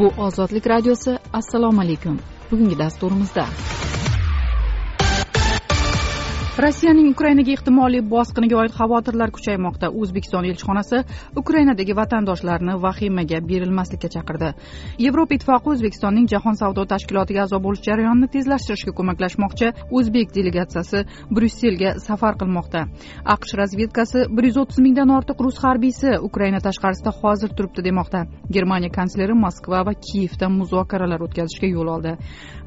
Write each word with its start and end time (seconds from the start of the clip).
bu 0.00 0.12
ozodlik 0.22 0.66
radiosi 0.66 1.18
assalomu 1.32 1.80
alaykum. 1.80 2.18
Bugungi 2.50 2.78
dasturimizda 2.78 3.44
rossiyaning 6.60 7.14
ukrainaga 7.14 7.52
ehtimoliy 7.56 8.02
bosqiniga 8.04 8.56
oid 8.60 8.72
xavotirlar 8.76 9.30
kuchaymoqda. 9.32 9.88
O'zbekiston 10.00 10.44
elchixonasi 10.44 10.98
ukrainadagi 11.40 11.94
vatandoshlarni 11.96 12.74
vahimaga 12.82 13.38
berilmaslikka 13.50 14.08
chaqirdi. 14.14 14.50
Yevropa 15.04 15.38
ittifoqi 15.38 15.72
o'zbekistonning 15.74 16.26
jahon 16.32 16.58
savdo 16.60 16.84
tashkilotiga 16.92 17.46
a'zo 17.46 17.60
bo'lish 17.66 17.82
jarayonini 17.88 18.28
tezlashtirishga 18.34 18.92
ko'maklashmoqchi 18.98 19.70
o'zbek 20.00 20.34
delegatsiyasi 20.36 21.04
bryusselga 21.36 21.94
safar 22.06 22.36
qilmoqda. 22.42 22.84
Aqsh 23.34 23.56
razvedkasi 23.60 24.26
bir 24.36 24.50
yuz 24.50 24.60
o'ttiz 24.64 24.82
mingdan 24.84 25.14
ortiq 25.16 25.40
rus 25.46 25.62
harbiysi 25.64 26.18
ukraina 26.28 26.60
tashqarisida 26.66 27.14
hozir 27.20 27.56
turibdi 27.56 27.86
demoqda. 27.88 28.26
Germaniya 28.56 28.92
kansleri 28.98 29.38
moskva 29.44 29.80
va 29.88 29.96
kiyevda 30.08 30.52
muzokaralar 30.58 31.24
o'tkazishga 31.26 31.72
yo'l 31.76 31.94
oldi. 31.96 32.12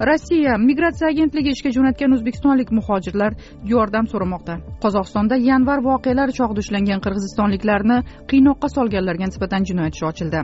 Rossiya 0.10 0.58
migratsiya 0.68 1.14
agentligi 1.14 1.54
ishga 1.56 1.70
jo'natgan 1.78 2.18
o'zbekistonlik 2.18 2.74
muhojirlar 2.80 3.38
yordam 3.84 4.06
so'ramoqda. 4.12 4.56
Qozog'istonda 4.84 5.36
yanvar 5.50 5.80
voqealari 5.90 6.34
chog'ida 6.40 6.66
ushlangan 6.66 7.00
qirg'izistonliklarni 7.06 7.98
qiynoqqa 8.32 8.68
solganlarga 8.76 9.26
nisbatan 9.32 9.70
jinoyat 9.70 9.94
ishi 9.98 10.06
ochildi. 10.12 10.40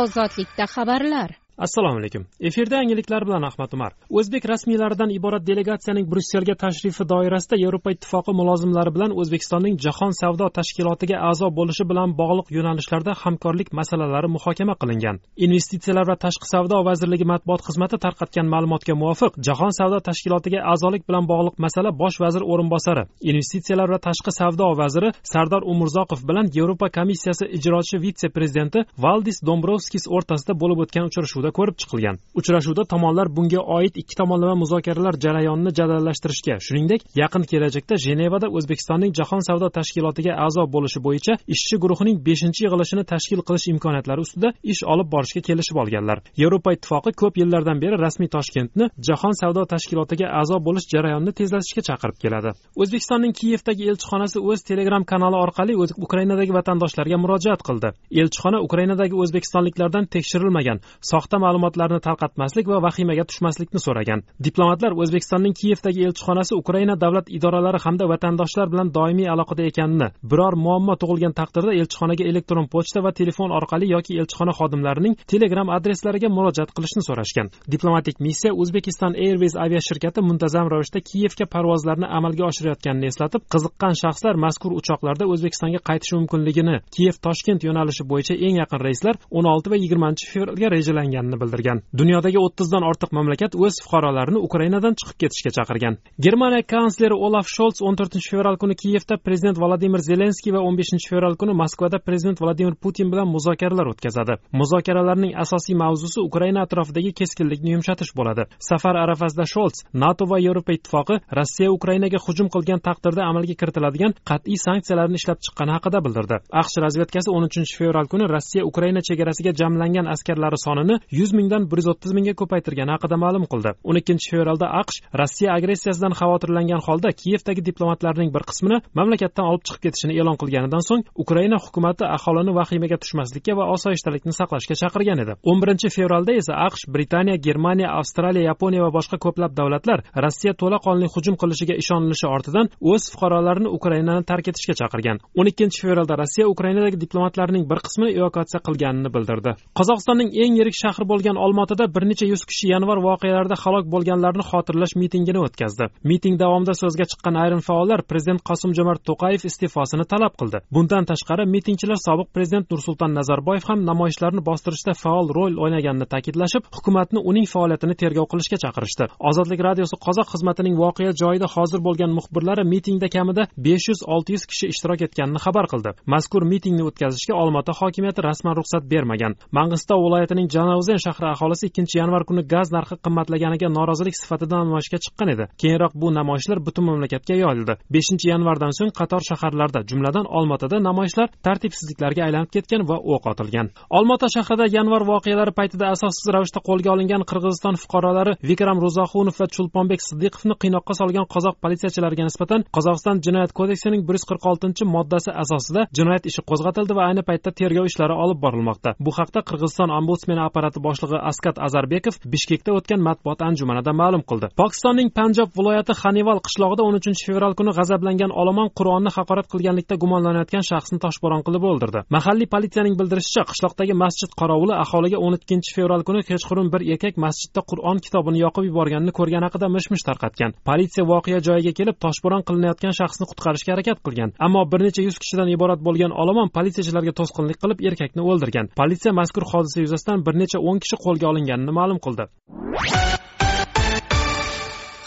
Ozodlikda 0.00 0.64
xabarlar. 0.74 1.30
Assalomu 1.58 1.98
alaykum. 1.98 2.26
Efirda 2.40 2.76
yangiliklar 2.76 3.26
bilan 3.26 3.42
ahmad 3.42 3.72
umar. 3.72 3.92
O'zbek 4.10 4.48
rasmiylaridan 4.48 5.10
iborat 5.10 5.46
delegatsiyaning 5.46 6.06
bryusselga 6.12 6.54
tashrifi 6.54 7.08
doirasida 7.08 7.56
yevropa 7.64 7.90
ittifoqi 7.94 8.32
mulozimlari 8.40 8.94
bilan 8.96 9.10
o'zbekistonning 9.20 9.78
jahon 9.84 10.12
savdo 10.20 10.48
tashkilotiga 10.58 11.16
a'zo 11.30 11.48
bo'lishi 11.58 11.84
bilan 11.90 12.08
bog'liq 12.20 12.48
yo'nalishlarda 12.56 13.12
hamkorlik 13.22 13.68
masalalari 13.78 14.28
muhokama 14.36 14.74
qilingan. 14.82 15.16
Investitsiyalar 15.46 16.06
va 16.10 16.16
tashqi 16.24 16.46
savdo 16.54 16.76
vazirligi 16.88 17.26
matbuot 17.32 17.60
xizmati 17.68 17.96
tarqatgan 18.04 18.46
ma'lumotga 18.54 18.94
muvofiq 19.02 19.32
jahon 19.46 19.72
savdo 19.78 19.98
tashkilotiga 20.08 20.60
a'zolik 20.72 21.02
bilan 21.08 21.24
bog'liq 21.32 21.54
masala 21.64 21.90
bosh 22.02 22.18
vazir 22.24 22.42
o'rinbosari 22.52 23.04
investitsiyalar 23.30 23.88
va 23.94 23.98
tashqi 24.08 24.32
savdo 24.40 24.66
vaziri 24.82 25.08
sardor 25.32 25.62
umurzoqov 25.72 26.20
bilan 26.28 26.46
yevropa 26.56 26.88
komissiyasi 26.98 27.44
ijrochi 27.58 27.96
vitse 28.04 28.28
prezidenti 28.36 28.78
valdis 29.04 29.38
dombrovskis 29.48 30.04
o'rtasida 30.16 30.52
bo'lib 30.62 30.78
o'tgan 30.84 31.08
uchrashuv 31.10 31.43
uchrashuvida 31.44 31.50
ko'rib 31.52 31.76
chiqilgan. 31.78 32.16
Uchrashuvda 32.34 32.84
tomonlar 32.84 33.28
bunga 33.36 33.60
oid 33.60 33.96
ikki 33.96 34.14
tomonlama 34.16 34.54
muzokaralar 34.62 35.14
jarayonini 35.24 35.72
jadallashtirishga 35.78 36.58
shuningdek 36.66 37.00
yaqin 37.22 37.42
kelajakda 37.50 37.96
jenevada 38.06 38.48
o'zbekistonning 38.48 39.12
jahon 39.18 39.40
savdo 39.48 39.68
tashkilotiga 39.78 40.32
a'zo 40.46 40.64
bo'lishi 40.74 41.00
bo'yicha 41.06 41.32
ishchi 41.54 41.76
guruhining 41.82 42.16
beshinchi 42.26 42.60
yig'ilishini 42.66 43.04
tashkil 43.12 43.40
qilish 43.48 43.66
imkoniyatlari 43.74 44.20
ustida 44.26 44.48
ish 44.72 44.82
olib 44.92 45.08
borishga 45.14 45.40
kelishib 45.48 45.76
olganlar. 45.82 46.18
Yevropa 46.42 46.70
ittifoqi 46.76 47.10
ko'p 47.20 47.34
yillardan 47.42 47.78
beri 47.84 47.96
rasmiy 48.06 48.30
toshkentni 48.36 48.84
jahon 49.08 49.34
savdo 49.40 49.62
tashkilotiga 49.72 50.26
a'zo 50.40 50.56
bo'lish 50.66 50.86
jarayonini 50.94 51.32
tezlashishga 51.40 51.82
chaqirib 51.88 52.16
keladi. 52.22 52.50
O'zbekistonning 52.82 53.32
kiyevdagi 53.40 53.82
elchixonasi 53.90 54.38
o'z 54.50 54.60
telegram 54.70 55.04
kanali 55.12 55.36
orqali 55.44 55.72
ukrainadagi 56.06 56.52
vatandoshlarga 56.58 57.16
murojaat 57.24 57.60
qildi. 57.68 57.88
Elchixona 58.20 58.58
ukrainadagi 58.66 59.14
o'zbekistonliklardan 59.22 60.04
tekshirilmagan 60.14 60.78
soxta 61.10 61.33
soxta 61.34 61.46
ma'lumotlarni 61.46 61.98
tarqatmaslik 62.00 62.66
va 62.68 62.78
vahimaga 62.84 63.24
tushmaslikni 63.26 63.80
so'ragan. 63.82 64.20
Diplomatlar 64.46 64.92
o'zbekistonning 65.02 65.54
kiyevdagi 65.60 66.04
elchixonasi 66.06 66.54
ukraina 66.54 66.94
davlat 67.04 67.26
idoralari 67.36 67.78
hamda 67.84 68.06
vatandoshlar 68.12 68.68
bilan 68.72 68.92
doimiy 68.94 69.28
aloqada 69.34 69.62
ekanini 69.70 70.08
biror 70.30 70.54
muammo 70.64 70.94
tug'ilgan 71.02 71.34
taqdirda 71.40 71.72
elchixonaga 71.80 72.24
elektron 72.30 72.66
pochta 72.74 73.02
va 73.06 73.10
telefon 73.20 73.50
orqali 73.58 73.86
yoki 73.94 74.18
elchixona 74.20 74.52
xodimlarining 74.58 75.14
telegram 75.32 75.68
adreslariga 75.76 76.28
murojaat 76.36 76.70
qilishni 76.76 77.02
so'rashgan. 77.08 77.46
Diplomatik 77.74 78.16
missiya 78.26 78.52
o'zbekiston 78.62 79.12
airways 79.26 79.54
aviashirkati 79.64 80.20
muntazam 80.28 80.66
ravishda 80.72 81.00
kiyevga 81.10 81.46
parvozlarni 81.54 82.06
amalga 82.18 82.44
oshirayotganini 82.50 83.10
eslatib 83.12 83.42
qiziqqan 83.54 83.94
shaxslar 84.02 84.34
mazkur 84.44 84.72
uchoqlarda 84.80 85.24
o'zbekistonga 85.32 85.80
qaytishi 85.88 86.14
mumkinligini 86.18 86.76
kiyev 86.94 87.16
toshkent 87.26 87.60
yo'nalishi 87.68 88.02
bo'yicha 88.10 88.34
eng 88.46 88.56
yaqin 88.62 88.80
reyslar 88.86 89.14
o'n 89.38 89.46
olti 89.54 89.68
va 89.72 89.76
yigirmanchi 89.82 90.24
fevralga 90.32 90.68
rejalangan. 90.76 91.23
Ekanini 91.24 91.40
bildirgan. 91.40 91.80
Dunyodagi 91.98 92.38
o'ttizdan 92.38 92.84
ortiq 92.84 93.12
mamlakat 93.12 93.54
o'z 93.56 93.80
fuqarolarini 93.84 94.38
ukrainadan 94.46 94.94
chiqib 94.98 95.16
ketishga 95.22 95.50
chaqirgan. 95.56 95.96
Germaniya 96.24 96.62
kansleri 96.74 97.14
olaf 97.26 97.46
sholts 97.48 97.82
o'n 97.82 97.96
to'rtinchi 97.98 98.30
fevral 98.34 98.56
kuni 98.62 98.74
kiyevda 98.82 99.16
prezident 99.26 99.58
vladimir 99.58 100.00
zelenskiy 100.08 100.52
va 100.56 100.60
o'n 100.66 100.76
beshinchi 100.80 101.08
fevral 101.12 101.36
kuni 101.40 101.54
moskvada 101.62 101.98
prezident 101.98 102.40
vladimir 102.40 102.74
putin 102.74 103.10
bilan 103.12 103.28
muzokaralar 103.34 103.86
o'tkazadi. 103.92 104.34
Muzokaralarning 104.60 105.32
asosiy 105.44 105.76
mavzusi 105.82 106.20
ukraina 106.28 106.62
atrofidagi 106.66 107.12
keskinlikni 107.20 107.70
yumshatish 107.74 108.12
bo'ladi. 108.18 108.42
Safar 108.70 108.96
arafasida 109.04 109.46
sholts 109.54 109.84
nato 110.02 110.24
va 110.30 110.38
yevropa 110.46 110.72
ittifoqi 110.78 111.20
rossiya 111.38 111.70
ukrainaga 111.78 112.18
hujum 112.26 112.48
qilgan 112.54 112.80
taqdirda 112.88 113.22
amalga 113.30 113.54
kiritiladigan 113.60 114.12
qat'iy 114.30 114.58
sanksiyalarni 114.66 115.16
ishlab 115.20 115.38
chiqqani 115.44 115.72
haqida 115.76 115.98
bildirdi. 116.04 116.36
Aqsh 116.60 116.76
razvedkasi 116.84 117.28
o'n 117.36 117.48
uchinchi 117.48 117.78
fevral 117.80 118.06
kuni 118.12 118.24
rossiya 118.34 118.62
ukraina 118.70 119.00
chegarasiga 119.08 119.52
jamlangan 119.60 120.06
askarlari 120.14 120.58
sonini 120.66 120.96
yuz 121.18 121.32
mingdan 121.38 121.62
bir 121.70 121.78
yuz 121.80 121.88
o'ttiz 121.92 122.12
mingga 122.16 122.34
ko'paytirgani 122.40 122.92
haqida 122.94 123.16
ma'lum 123.24 123.44
qildi. 123.52 123.70
O'n 123.88 123.96
ikkinchi 124.00 124.26
fevralda 124.32 124.66
aqsh 124.80 124.98
rossiya 125.20 125.50
agressiyasidan 125.58 126.14
xavotirlangan 126.20 126.80
holda 126.86 127.10
kiyevdagi 127.20 127.62
diplomatlarning 127.68 128.30
bir 128.36 128.42
qismini 128.50 128.78
mamlakatdan 128.98 129.46
olib 129.50 129.62
chiqib 129.66 129.82
ketishini 129.86 130.14
e'lon 130.20 130.36
qilganidan 130.42 130.82
so'ng 130.88 131.02
ukraina 131.24 131.58
hukumati 131.64 132.04
aholini 132.16 132.52
vahimaga 132.58 132.96
tushmaslikka 133.02 133.52
va 133.58 133.64
osoyishtalikni 133.76 134.32
saqlashga 134.40 134.74
chaqirgan 134.82 135.18
edi. 135.24 135.32
o'n 135.50 135.58
birinchi 135.62 135.88
fevralda 135.96 136.32
esa 136.40 136.52
aqsh 136.66 136.84
britaniya 136.94 137.36
germaniya 137.46 137.88
avstraliya 138.00 138.44
yaponiya 138.50 138.82
va 138.86 138.90
boshqa 138.98 139.16
ko'plab 139.24 139.52
davlatlar 139.60 139.98
rossiya 140.24 140.52
to'laqonli 140.62 141.06
hujum 141.14 141.34
qilishiga 141.42 141.74
ishonilishi 141.82 142.26
ortidan 142.36 142.66
o'z 142.92 143.02
fuqarolarini 143.12 143.68
ukrainani 143.78 144.24
tark 144.30 144.46
etishga 144.50 144.74
chaqirgan. 144.80 145.16
O'n 145.38 145.46
ikkinchi 145.52 145.78
fevralda 145.84 146.14
rossiya 146.22 146.46
ukrainadagi 146.54 146.96
diplomatlarning 147.04 147.64
bir 147.70 147.78
qismini 147.86 148.10
evakuatsiya 148.18 148.60
qilganini 148.66 149.10
bildirdi. 149.16 149.50
Qozog'istonning 149.78 150.30
eng 150.42 150.54
yirik 150.60 150.76
shahri 150.82 151.03
shahri 151.04 151.08
bo'lgan 151.12 151.36
olmaotada 151.36 151.86
bir 151.94 152.04
necha 152.08 152.26
yuz 152.26 152.44
kishi 152.44 152.68
yanvar 152.72 152.98
voqealarida 152.98 153.56
halok 153.64 153.86
bo'lganlarni 153.92 154.42
xotirlash 154.50 154.94
mitingini 154.96 155.40
o'tkazdi. 155.46 155.88
Miting 156.04 156.38
davomida 156.38 156.74
so'zga 156.74 157.04
chiqqan 157.10 157.36
ayrim 157.42 157.60
faollar 157.60 158.02
prezident 158.10 158.40
qosim 158.48 158.72
jomart 158.78 159.02
to'qayev 159.08 159.44
iste'fosini 159.48 160.04
talab 160.12 160.34
qildi. 160.40 160.58
Bundan 160.74 161.04
tashqari 161.10 161.44
mitingchilar 161.54 161.98
sobiq 162.06 162.28
prezident 162.34 162.66
nursulton 162.70 163.12
nazarboyev 163.18 163.64
ham 163.68 163.84
namoyishlarni 163.90 164.42
bostirishda 164.48 164.92
faol 165.02 165.26
rol 165.36 165.54
o'ynaganini 165.64 166.06
ta'kidlashib 166.14 166.62
hukumatni 166.76 167.20
uning 167.30 167.46
faoliyatini 167.54 167.94
tergov 168.02 168.26
qilishga 168.32 168.56
chaqirishdi. 168.64 169.04
Ozodlik 169.28 169.60
radiosi 169.68 169.96
qozoq 170.06 170.28
xizmatining 170.34 170.74
voqea 170.82 171.12
joyida 171.22 171.46
hozir 171.54 171.80
bo'lgan 171.86 172.10
muxbirlari 172.18 172.64
mitingda 172.72 173.08
kamida 173.16 173.42
besh 173.66 173.84
yuz 173.90 174.00
olti 174.14 174.30
yuz 174.36 174.44
kishi 174.50 174.66
ishtirok 174.72 175.00
etganini 175.06 175.40
xabar 175.46 175.66
qildi. 175.72 175.90
Mazkur 176.14 176.42
mitingni 176.52 176.82
o'tkazishga 176.88 177.34
olmaota 177.42 177.72
hokimiyati 177.80 178.20
rasman 178.28 178.54
ruxsat 178.58 178.84
bermagan. 178.92 179.32
Mang'istov 179.58 179.98
viloyatining 180.06 180.48
janauzen 180.54 180.93
namangan 180.94 181.02
shahri 181.06 181.26
aholisi 181.34 181.66
ikkinchi 181.68 181.98
yanvar 181.98 182.24
kuni 182.28 182.42
gaz 182.46 182.70
narxi 182.72 182.96
qimmatlaganiga 183.04 183.68
norozilik 183.68 184.14
sifatida 184.14 184.56
namoyishga 184.62 184.98
chiqqan 185.04 185.28
edi. 185.34 185.44
Keyinroq 185.60 185.92
bu 185.94 186.08
namoyishlar 186.14 186.58
butun 186.66 186.84
mamlakatga 186.88 187.34
yoyildi. 187.34 187.74
Beshinchi 187.94 188.28
yanvardan 188.32 188.72
so'ng 188.78 188.92
qator 188.98 189.22
shaharlarda 189.28 189.80
jumladan 189.90 190.26
olmaotada 190.38 190.76
namoyishlar 190.88 191.28
tartibsizliklarga 191.46 192.22
aylanib 192.26 192.50
ketgan 192.54 192.82
va 192.90 192.96
o'q 193.14 193.24
otilgan. 193.32 193.66
Olmaota 193.90 194.28
shahrida 194.36 194.64
yanvar 194.76 195.02
voqealari 195.10 195.52
paytida 195.58 195.86
asossiz 195.94 196.26
ravishda 196.34 196.60
qo'lga 196.68 196.90
olingan 196.94 197.22
qirg'iziston 197.30 197.76
fuqarolari 197.82 198.32
vikram 198.50 198.78
ro'zaxunov 198.84 199.34
va 199.40 199.46
chulponbek 199.56 200.00
siddiqovni 200.08 200.54
qiynoqqa 200.62 200.94
solgan 201.00 201.26
qozoq 201.34 201.56
politsiyachilariga 201.62 202.24
nisbatan 202.28 202.60
qozog'iston 202.76 203.16
jinoyat 203.26 203.52
kodeksining 203.58 204.02
bir 204.08 204.14
yuz 204.18 204.24
qirq 204.30 204.44
oltinchi 204.50 204.84
moddasi 204.94 205.30
asosida 205.42 205.82
jinoyat 205.98 206.24
ishi 206.30 206.40
qo'zg'atildi 206.50 206.92
va 206.98 207.02
ayni 207.08 207.22
paytda 207.28 207.50
tergov 207.60 207.84
ishlari 207.90 208.14
olib 208.24 208.38
borilmoqda. 208.44 208.90
Bu 209.04 209.10
haqda 209.18 209.40
qirg'iziston 209.48 209.90
ombudsmeni 209.98 210.42
apparati 210.48 210.73
viloyati 210.74 210.80
boshlig'i 210.82 211.18
askat 211.30 211.58
azarbekov 211.58 212.14
bishkekda 212.26 212.72
o'tgan 212.74 213.00
matbuot 213.00 213.42
anjumanida 213.42 213.92
ma'lum 213.92 214.22
qildi. 214.22 214.50
Pokistonning 214.56 215.10
panjob 215.14 215.50
viloyati 215.58 215.92
xanival 216.02 216.40
qishlog'ida 216.46 216.82
o'n 216.82 216.94
uchinchi 216.98 217.26
fevral 217.28 217.54
kuni 217.54 217.72
g'azablangan 217.78 218.32
olomon 218.32 218.70
qur'onni 218.78 219.10
haqorat 219.16 219.46
qilganlikda 219.52 219.96
gumonlanayotgan 220.02 220.64
shaxsni 220.70 220.98
toshbo'ron 221.04 221.42
qilib 221.46 221.64
o'ldirdi. 221.70 222.04
Mahalliy 222.16 222.48
politsiyaning 222.54 222.94
bildirishicha 223.00 223.44
qishloqdagi 223.50 223.94
masjid 224.04 224.30
qorovuli 224.40 224.74
aholiga 224.84 225.18
o'n 225.18 225.38
ikkinchi 225.38 225.74
fevral 225.76 226.02
kuni 226.08 226.22
kechqurun 226.30 226.68
bir 226.74 226.82
erkak 226.92 227.14
masjidda 227.24 227.60
qur'on 227.70 227.98
kitobini 228.04 228.38
yoqib 228.44 228.64
yuborganini 228.70 229.12
ko'rgan 229.18 229.42
haqida 229.46 229.68
mish 229.76 229.88
mish 229.92 230.04
tarqatgan. 230.08 230.50
Politsiya 230.68 231.04
voqea 231.12 231.40
joyiga 231.48 231.72
kelib 231.78 231.96
toshbo'ron 232.04 232.42
qilinayotgan 232.48 232.94
shaxsni 233.00 233.24
qutqarishga 233.30 233.70
harakat 233.74 233.98
qilgan. 234.06 234.34
Ammo 234.46 234.62
bir 234.72 234.80
necha 234.86 235.02
yuz 235.06 235.16
kishidan 235.22 235.48
iborat 235.56 235.80
bo'lgan 235.86 236.12
olomon 236.22 236.48
politsiyachilarga 236.56 237.12
to'sqinlik 237.20 237.58
qilib 237.62 237.78
erkakni 237.88 238.22
o'ldirgan. 238.30 238.66
Politsiya 238.80 239.12
mazkur 239.20 239.44
hodisa 239.52 239.78
yuzasidan 239.84 240.24
bir 240.26 240.34
necha 240.42 240.58
o'n 240.68 240.78
kishi 240.82 240.96
qo'lga 241.04 241.26
olinganini 241.32 241.72
ma'lum 241.80 241.98
qildi. 242.06 242.24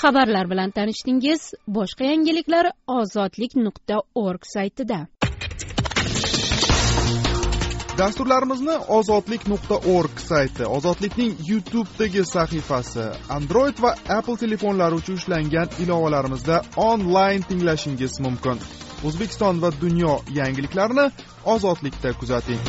Xabarlar 0.02 0.46
bilan 0.52 0.72
tanishdingiz 0.78 1.42
boshqa 1.78 2.04
yangiliklar 2.12 2.66
ozodlik 3.00 3.56
nuqta 3.66 3.96
org 4.26 4.44
saytida. 4.56 5.00
Dasturlarimizni 7.98 8.76
ozodlik 8.98 9.48
nuqta 9.52 9.76
org 9.98 10.20
sayti 10.30 10.66
ozodlikning 10.78 11.32
youtubedagi 11.50 12.26
sahifasi 12.34 13.06
android 13.38 13.82
va 13.86 13.92
apple 14.18 14.38
telefonlari 14.44 15.00
uchun 15.02 15.18
ishlangan 15.22 15.74
ilovalarimizda 15.86 16.62
onlayn 16.90 17.42
tinglashingiz 17.50 18.20
mumkin. 18.28 18.62
O'zbekiston 19.08 19.62
va 19.64 19.72
dunyo 19.82 20.14
yangiliklarini 20.40 21.08
ozodlikda 21.56 22.14
kuzating 22.22 22.62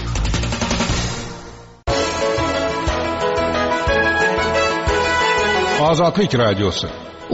ozodlik 5.86 6.32
radiosi 6.34 6.88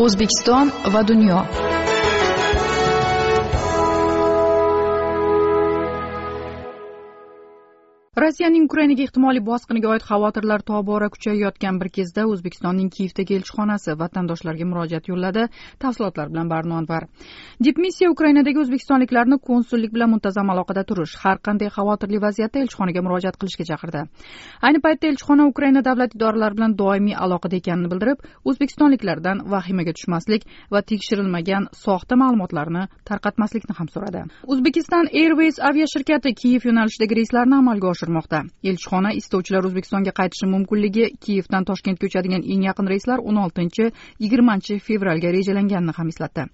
o'zbekiston 0.05 0.73
va 0.93 1.01
dunyo 1.09 1.39
rossiyaning 8.15 8.69
ukrainaga 8.69 9.03
ehtimoliy 9.03 9.43
bosqiniga 9.43 9.89
oid 9.91 10.05
xavotirlar 10.07 10.63
tobora 10.63 11.09
kuchayayotgan 11.11 11.81
bir 11.81 11.89
kezda 11.97 12.23
o'zbekistonning 12.31 12.91
kiyevdagi 12.97 13.35
elchixonasi 13.39 13.97
vatandoshlarga 14.03 14.67
murojaat 14.71 15.09
yo'lladi. 15.11 15.49
Tafsilotlar 15.83 16.31
bilan 16.31 16.49
barno 16.53 16.77
anvar. 16.79 17.09
Dipmissiya 17.67 18.11
ukrainadagi 18.15 18.61
o'zbekistonliklarni 18.63 19.39
konsullik 19.49 19.91
bilan 19.97 20.13
muntazam 20.15 20.53
aloqada 20.55 20.85
turish 20.91 21.17
har 21.25 21.41
qanday 21.49 21.73
xavotirli 21.77 22.21
vaziyatda 22.27 22.63
elchixonaga 22.63 23.03
murojaat 23.07 23.39
qilishga 23.41 23.67
chaqirdi. 23.71 24.05
Ayni 24.63 24.79
paytda 24.87 25.11
elchixona 25.11 25.49
ukraina 25.53 25.83
davlat 25.89 26.15
idoralari 26.15 26.59
bilan 26.59 26.79
doimiy 26.83 27.19
aloqada 27.25 27.59
ekanini 27.63 27.91
bildirib 27.93 28.23
o'zbekistonliklardan 28.45 29.43
vahimaga 29.57 29.97
tushmaslik 29.99 30.47
va 30.71 30.85
tekshirilmagan 30.93 31.69
soxta 31.83 32.15
ma'lumotlarni 32.23 32.87
tarqatmaslikni 33.11 33.75
ham 33.81 33.91
so'radi. 33.95 34.25
O'zbekiston 34.47 35.11
airways 35.25 35.59
aviashirkati 35.73 36.35
kiyev 36.41 36.71
yo'nalishidagi 36.71 37.21
reyslarni 37.23 37.63
amalga 37.63 37.91
oshirdi. 37.91 38.04
Oshirmoqda 38.05 38.45
elchixona 38.69 39.13
istovchilar 39.21 39.65
o'zbekistonga 39.69 40.13
qaytishi 40.19 40.47
mumkinligi 40.55 41.05
kiyevdan 41.25 41.65
toshkentga 41.69 42.07
uchadigan 42.09 42.43
eng 42.53 42.65
yaqin 42.69 42.89
reyslar 42.93 43.19
o'n 43.29 43.39
oltinchi 43.45 43.91
yigirmanchi 44.25 44.79
fevralga 44.87 45.33
rejalanganini 45.37 45.95
ham 45.99 46.09
eslatdi. 46.13 46.47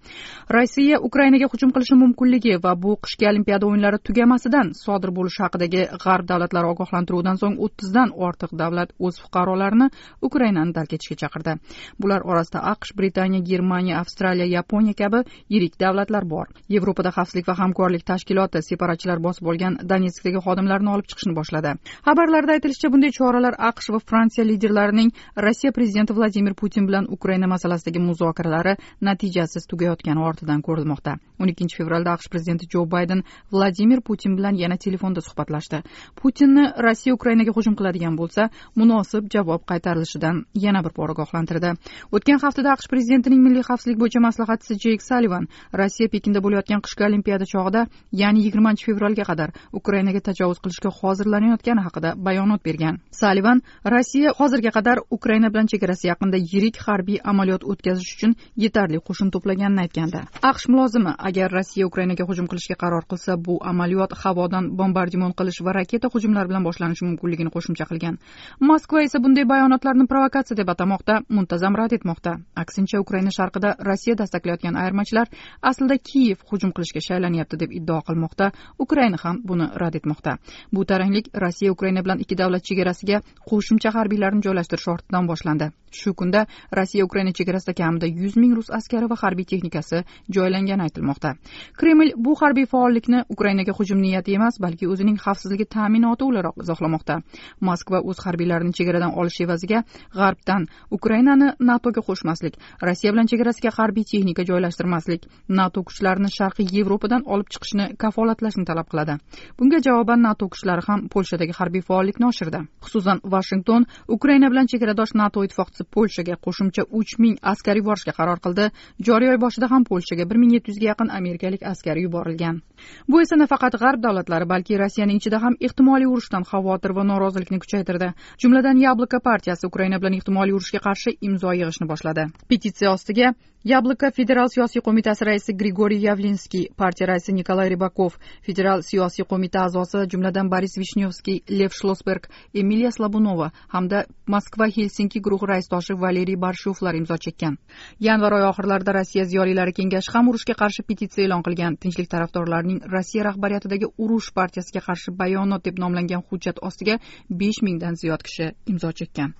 Rossiya 0.55 1.01
ukrainaga 1.09 1.49
hujum 1.53 1.71
qilishi 1.75 1.99
mumkinligi 2.03 2.59
va 2.65 2.75
bu 2.83 2.97
qishki 3.05 3.29
olimpiada 3.33 3.67
o'yinlari 3.67 3.99
tugamasidan 4.09 4.73
sodir 4.85 5.11
bo'lishi 5.19 5.43
haqidagi 5.45 5.83
g'arb 6.05 6.27
davlatlari 6.33 6.73
ogohlantiruvidan 6.75 7.41
so'ng 7.43 7.57
o'ttizdan 7.67 8.15
ortiq 8.27 8.55
davlat 8.63 8.95
o'z 9.07 9.21
fuqarolarini 9.25 9.91
ukrainani 10.29 10.73
tark 10.79 10.93
etishga 10.97 11.17
chaqirdi. 11.23 11.57
Bular 12.01 12.21
orasida 12.31 12.65
aqsh 12.73 12.95
britaniya 12.99 13.43
germaniya 13.51 14.01
avstraliya 14.03 14.47
yaponiya 14.57 14.95
kabi 15.03 15.25
yirik 15.55 15.75
davlatlar 15.85 16.25
bor. 16.35 16.47
Yevropada 16.75 17.11
xavfsizlik 17.17 17.49
va 17.51 17.59
hamkorlik 17.63 18.05
tashkiloti 18.11 18.63
separatchilar 18.71 19.19
bosib 19.27 19.47
olgan 19.53 19.79
donetskdagi 19.93 20.41
xodimlarni 20.47 20.91
olib 20.95 21.07
chiqishni 21.11 21.35
boshladi. 21.41 21.75
Xabarlarda 22.07 22.53
aytilishicha 22.57 22.93
bunday 22.93 23.13
choralar 23.19 23.55
aqsh 23.71 23.89
va 23.95 24.01
fransiya 24.11 24.45
liderlarining 24.51 25.11
rossiya 25.47 25.73
prezidenti 25.73 26.13
vladimir 26.19 26.55
putin 26.63 26.87
bilan 26.89 27.05
ukraina 27.17 27.47
masalasidagi 27.55 28.01
muzokaralari 28.09 28.77
natijasiz 29.09 29.67
tugayotgani 29.71 30.21
ortidan 30.29 30.61
ko'rilmoqda. 30.67 31.17
O'n 31.41 31.49
ikkinchi 31.53 31.81
fevralda 31.81 32.15
aqsh 32.17 32.29
prezidenti 32.33 32.69
jo 32.75 32.85
bayden 32.95 33.25
vladimir 33.53 34.01
putin 34.09 34.37
bilan 34.39 34.55
yana 34.63 34.77
telefonda 34.77 35.21
suhbatlashdi. 35.21 35.83
Putinni 36.21 36.65
rossiya 36.87 37.15
ukrainaga 37.19 37.53
hujum 37.57 37.75
qiladigan 37.79 38.17
bo'lsa 38.21 38.49
munosib 38.77 39.31
javob 39.35 39.63
qaytarilishidan 39.71 40.45
yana 40.65 40.85
bir 40.85 40.93
bor 40.99 41.15
ogohlantirdi. 41.15 41.71
O'tgan 42.17 42.39
haftada 42.45 42.73
aqsh 42.75 42.89
prezidentining 42.93 43.41
milliy 43.47 43.65
xavfsizlik 43.69 43.99
bo'yicha 44.03 44.21
maslahatchisi 44.29 44.79
jeyk 44.85 45.03
salivan 45.11 45.49
rossiya 45.81 46.09
pekinda 46.15 46.43
bo'layotgan 46.45 46.81
qishki 46.87 47.07
olimpiada 47.09 47.47
chog'ida 47.53 47.87
ya'ni 48.23 48.45
yigirmanchi 48.47 48.89
fevralga 48.89 49.25
qadar 49.31 49.55
ukrainaga 49.81 50.21
tajovuz 50.29 50.59
qilishga 50.65 50.91
hozir 51.01 51.27
hazırlanayotgani 51.31 51.81
haqida 51.81 52.15
bayonot 52.17 52.65
bergan. 52.65 52.99
Salivan 53.11 53.63
rossiya 53.85 54.31
hozirga 54.39 54.71
qadar 54.71 54.99
ukraina 55.11 55.49
bilan 55.53 55.67
chegarasi 55.67 56.09
yaqinida 56.09 56.37
yirik 56.37 56.77
harbiy 56.87 57.19
amaliyot 57.25 57.63
o'tkazish 57.65 58.15
uchun 58.17 58.35
yetarli 58.57 58.99
qo'shin 58.99 59.31
to'plaganini 59.31 59.81
aytgandi. 59.81 60.21
Aqsh 60.43 60.69
mulozimi 60.69 61.13
agar 61.19 61.53
rossiya 61.53 61.87
ukrainaga 61.87 62.25
hujum 62.25 62.47
qilishga 62.51 62.77
qaror 62.83 63.05
qilsa 63.11 63.37
bu 63.47 63.59
amaliyot 63.73 64.13
havodan 64.23 64.65
bombardimon 64.79 65.33
qilish 65.39 65.61
va 65.65 65.73
raketa 65.73 66.09
hujumlari 66.15 66.49
bilan 66.51 66.65
boshlanishi 66.69 67.05
mumkinligini 67.05 67.51
qo'shimcha 67.57 67.85
qilgan. 67.91 68.19
Moskva 68.61 69.03
esa 69.07 69.19
bunday 69.25 69.45
bayonotlarni 69.53 70.07
provokatsiya 70.13 70.57
deb 70.61 70.69
atamoqda 70.75 71.15
muntazam 71.37 71.75
rad 71.81 71.93
etmoqda. 71.99 72.33
Aksincha 72.63 73.01
ukraina 73.05 73.31
sharqida 73.39 73.71
rossiya 73.89 74.15
dastaklayotgan 74.19 74.75
ayirmachilar 74.83 75.27
aslida 75.63 75.97
kiyev 76.09 76.39
hujum 76.51 76.71
qilishga 76.77 77.01
shaylanyapti 77.09 77.57
deb 77.63 77.71
iddao 77.79 78.01
qilmoqda. 78.09 78.51
Ukraina 78.85 79.19
ham 79.25 79.37
buni 79.49 79.67
rad 79.83 79.95
etmoqda. 79.95 80.39
Bu 80.73 80.85
taranglik 80.85 81.20
shuningdek 81.21 81.41
rossiya 81.41 81.73
ukraina 81.73 82.03
bilan 82.03 82.21
ikki 82.21 82.37
davlat 82.37 82.65
chegarasiga 82.65 83.21
qo'shimcha 83.49 83.91
harbiylarni 83.93 84.43
joylashtirish 84.43 84.89
ortidan 84.89 85.27
boshlandi. 85.27 85.71
Shu 85.91 86.15
kunda 86.15 86.47
rossiya 86.73 87.05
ukraina 87.05 87.33
chegarasida 87.33 87.75
kamida 87.75 88.07
yuz 88.07 88.37
ming 88.37 88.55
rus 88.55 88.71
askari 88.71 89.09
va 89.09 89.17
harbiy 89.17 89.45
texnikasi 89.45 90.05
joylangani 90.29 90.83
aytilmoqda. 90.83 91.35
Kreml 91.77 92.13
bu 92.17 92.35
harbiy 92.41 92.67
faollikni 92.67 93.25
ukrainaga 93.29 93.73
hujum 93.73 94.01
niyati 94.01 94.35
emas 94.35 94.61
balki 94.61 94.87
o'zining 94.87 95.19
xavfsizligi 95.19 95.67
ta'minoti 95.67 96.25
o'laroq 96.25 96.63
izohlamoqda. 96.63 97.21
Moskva 97.61 98.01
o'z 98.01 98.19
harbiylarini 98.25 98.73
chegaradan 98.73 99.13
olish 99.17 99.41
evaziga 99.41 99.83
g'arbdan 100.15 100.69
ukrainani 100.91 101.53
natoga 101.61 102.01
qo'shmaslik 102.09 102.55
rossiya 102.83 103.13
bilan 103.13 103.27
chegarasiga 103.27 103.71
harbiy 103.79 104.05
texnika 104.05 104.47
joylashtirmaslik 104.51 105.27
nato 105.49 105.83
kuchlarini 105.83 106.31
sharqiy 106.39 106.71
yevropadan 106.77 107.27
olib 107.27 107.49
chiqishni 107.51 107.97
kafolatlashni 107.99 108.65
talab 108.65 108.87
qiladi. 108.93 109.19
Bunga 109.59 109.83
javoban 109.87 110.23
nato 110.23 110.49
kuchlari 110.49 110.87
ham 110.87 111.09
polshadagi 111.15 111.55
harbiy 111.59 111.83
faollikni 111.89 112.27
oshirdi. 112.31 112.61
Xususan 112.85 113.21
vashington 113.35 113.87
ukraina 114.17 114.51
bilan 114.53 114.71
chegaradosh 114.73 115.15
nato 115.21 115.45
ittifoqchisi 115.47 115.85
polshaga 115.97 116.37
qo'shimcha 116.47 116.87
uch 117.01 117.13
ming 117.23 117.37
askar 117.53 117.77
yuborishga 117.81 118.13
qaror 118.19 118.39
qildi. 118.45 118.71
Joriy 119.09 119.33
oy 119.33 119.39
boshida 119.45 119.71
ham 119.73 119.85
polshaga 119.91 120.29
bir 120.31 120.39
ming 120.43 120.55
yetti 120.57 120.73
yuzga 120.73 120.87
yaqin 120.93 121.13
amerikalik 121.19 121.63
askar 121.73 121.97
yuborilgan. 122.05 122.63
Bu 123.11 123.21
esa 123.25 123.37
nafaqat 123.43 123.79
g'arb 123.83 124.01
davlatlari 124.07 124.49
balki 124.55 124.79
rossiyaning 124.83 125.21
ichida 125.21 125.43
ham 125.45 125.55
ehtimoliy 125.67 126.09
urushdan 126.15 126.45
xavotir 126.51 126.97
va 126.97 127.05
norozilikni 127.13 127.59
kuchaytirdi. 127.65 128.13
Jumladan 128.43 128.77
yabloko 128.87 129.21
partiyasi 129.31 129.67
ukraina 129.71 130.01
bilan 130.01 130.19
ehtimoliy 130.19 130.55
urushga 130.59 130.81
qarshi 130.87 131.17
imzo 131.29 131.53
yig'ishni 131.61 131.87
boshladi. 131.93 132.27
Petitsiya 132.51 132.93
ostiga 132.97 133.35
yabloko 133.65 134.09
federal 134.17 134.49
siyosiy 134.49 134.81
qo'mitasi 134.81 135.25
raisi 135.25 135.53
grigoriy 135.53 136.01
yavlinskiy 136.07 136.69
partiya 136.77 137.07
raisi 137.11 137.33
nikolay 137.33 137.69
rybakov 137.69 138.15
federal 138.47 138.83
siyosiy 138.83 139.25
qo'mita 139.29 139.65
a'zosi 139.67 140.07
jumladan 140.13 140.49
boris 140.49 140.79
vishnyovskiy 140.81 141.43
lev 141.49 141.77
shlosberg 141.77 142.29
emiliya 142.55 142.91
slabunova 142.97 143.51
hamda 143.69 144.05
moskva 144.27 144.71
helsinki 144.77 145.21
guruhi 145.21 145.51
raisdoshi 145.53 145.99
valeriy 146.05 146.39
barshovlar 146.47 146.97
imzo 146.97 147.17
chekkan 147.27 147.59
yanvar 148.01 148.39
oyi 148.39 148.49
oxirlarida 148.49 148.97
rossiya 148.99 149.25
ziyolilari 149.25 149.73
kengashi 149.73 150.13
ham 150.15 150.33
urushga 150.33 150.55
qarshi 150.63 150.83
petitsiya 150.83 151.27
e'lon 151.27 151.43
qilgan 151.43 151.77
tinchlik 151.77 152.09
tarafdorlarining 152.09 152.81
rossiya 152.97 153.29
rahbariyatidagi 153.29 153.93
urush 153.99 154.33
partiyasiga 154.33 154.81
qarshi 154.89 155.17
bayonot 155.21 155.65
deb 155.65 155.79
nomlangan 155.79 156.25
hujjat 156.31 156.57
ostiga 156.63 156.99
besh 157.29 157.63
mingdan 157.63 157.95
ziyod 157.95 158.23
kishi 158.23 158.53
imzo 158.67 158.93
chekkan 158.93 159.35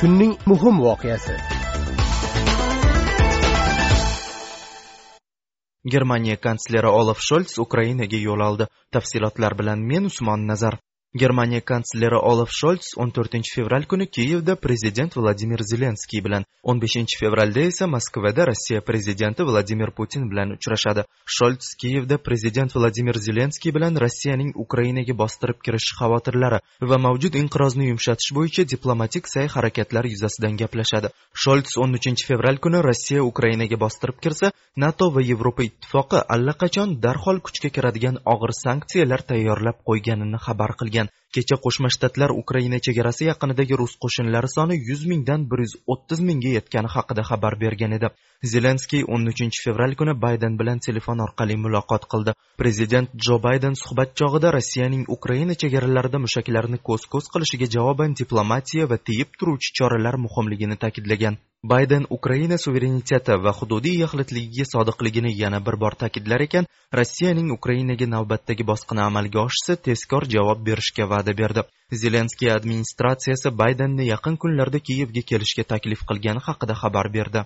kunning 0.00 0.36
muhim 0.46 0.76
voqeasi 0.80 1.49
germaniya 5.84 6.36
kansleri 6.36 6.86
olaf 6.86 7.20
Shols 7.28 7.58
ukrainaga 7.58 8.16
yo'l 8.16 8.40
oldi. 8.48 8.66
Tafsilotlar 8.92 9.58
bilan 9.58 9.78
men 9.92 10.04
usmon 10.04 10.46
nazar. 10.46 10.78
Germaniya 11.14 11.60
kansleri 11.60 12.16
olaf 12.16 12.50
sholts 12.52 12.94
14 12.96 13.54
fevral 13.54 13.84
kuni 13.84 14.06
kiyevda 14.06 14.54
prezident 14.56 15.16
vladimir 15.16 15.60
zelenskiy 15.72 16.20
bilan 16.24 16.44
15 16.62 17.18
fevralda 17.20 17.60
esa 17.60 17.86
moskvada 17.86 18.46
rossiya 18.46 18.80
prezidenti 18.80 19.42
vladimir 19.42 19.90
putin 19.90 20.30
bilan 20.30 20.50
uchrashadi. 20.56 21.04
Sholts 21.26 21.74
kiyevda 21.80 22.18
prezident 22.18 22.76
vladimir 22.76 23.18
zelenskiy 23.18 23.72
bilan 23.74 23.96
rossiyaning 23.96 24.52
ukrainaga 24.54 25.14
bostirib 25.22 25.58
kirish 25.64 25.88
xavotirlari 25.98 26.60
va 26.90 26.98
mavjud 27.06 27.34
inqirozni 27.42 27.88
yumshatish 27.90 28.30
bo'yicha 28.38 28.64
diplomatik 28.74 29.26
sa'y 29.32 29.48
harakatlar 29.54 30.04
yuzasidan 30.12 30.56
gaplashadi 30.62 31.08
sholts 31.44 31.72
13 31.78 32.26
fevral 32.28 32.56
kuni 32.64 32.82
rossiya 32.88 33.22
ukrainaga 33.32 33.76
bostirib 33.84 34.20
kirsa 34.24 34.52
nato 34.76 35.10
va 35.14 35.22
yevropa 35.30 35.62
ittifoqi 35.68 36.18
allaqachon 36.34 36.96
darhol 37.04 37.38
kuchga 37.46 37.68
kiradigan 37.76 38.16
og'ir 38.34 38.52
sanksiyalar 38.64 39.20
tayyorlab 39.30 39.76
qo'yganini 39.88 40.38
xabar 40.46 40.70
qilgan 40.80 40.99
qilgan 41.00 41.19
kecha 41.34 41.56
qo'shma 41.64 41.88
shtatlar 41.94 42.30
ukraina 42.42 42.78
chegarasi 42.86 43.24
yaqinidagi 43.30 43.78
rus 43.80 43.94
qo'shinlari 44.04 44.50
soni 44.56 44.76
yuz 44.88 45.02
mingdan 45.12 45.46
bir 45.50 45.62
yuz 45.64 45.74
o'ttiz 45.94 46.20
mingga 46.28 46.50
yetgani 46.58 46.90
haqida 46.96 47.22
xabar 47.30 47.54
bergan 47.64 47.92
edi. 47.98 48.08
Zelenskiy 48.52 49.02
o'n 49.14 49.26
uchinchi 49.32 49.62
fevral 49.64 49.94
kuni 50.00 50.14
bayden 50.24 50.54
bilan 50.60 50.78
telefon 50.86 51.18
orqali 51.26 51.56
muloqot 51.64 52.08
qildi. 52.12 52.34
Prezident 52.62 53.08
jo 53.26 53.36
bayden 53.46 53.74
suhbat 53.82 54.16
chog'ida 54.20 54.54
rossiyaning 54.56 55.04
ukraina 55.16 55.58
chegaralarida 55.62 56.22
mushaklarni 56.24 56.78
ko'z 56.88 57.06
ko'z 57.12 57.30
qilishiga 57.34 57.70
javoban 57.76 58.16
diplomatiya 58.22 58.90
va 58.94 58.98
tiyib 59.10 59.38
turuvchi 59.38 59.76
choralar 59.78 60.20
muhimligini 60.26 60.76
ta'kidlagan. 60.86 61.38
Bayden 61.72 62.06
ukraina 62.16 62.56
suvereniteti 62.60 63.34
va 63.44 63.52
hududiy 63.56 63.98
yaxlitligiga 64.02 64.64
sodiqligini 64.68 65.32
yana 65.42 65.58
bir 65.66 65.76
bor 65.82 65.94
ta'kidlar 66.02 66.40
ekan. 66.46 66.68
Rossiyaning 66.98 67.50
ukrainaga 67.56 68.06
navbatdagi 68.14 68.64
bosqini 68.70 69.02
amalga 69.04 69.42
oshsa 69.48 69.76
tezkor 69.88 70.24
javob 70.34 70.64
berishga 70.68 71.08
va'da 71.20 71.36
berdi. 71.42 71.62
Zelenskiy 72.02 72.50
administratsiyasi 72.56 73.52
baydenni 73.62 74.10
yaqin 74.10 74.36
kunlarda 74.44 74.78
kiyevga 74.90 75.22
kelishga 75.30 75.64
taklif 75.72 76.04
qilgani 76.10 76.46
haqida 76.48 76.74
xabar 76.82 77.12
berdi. 77.16 77.44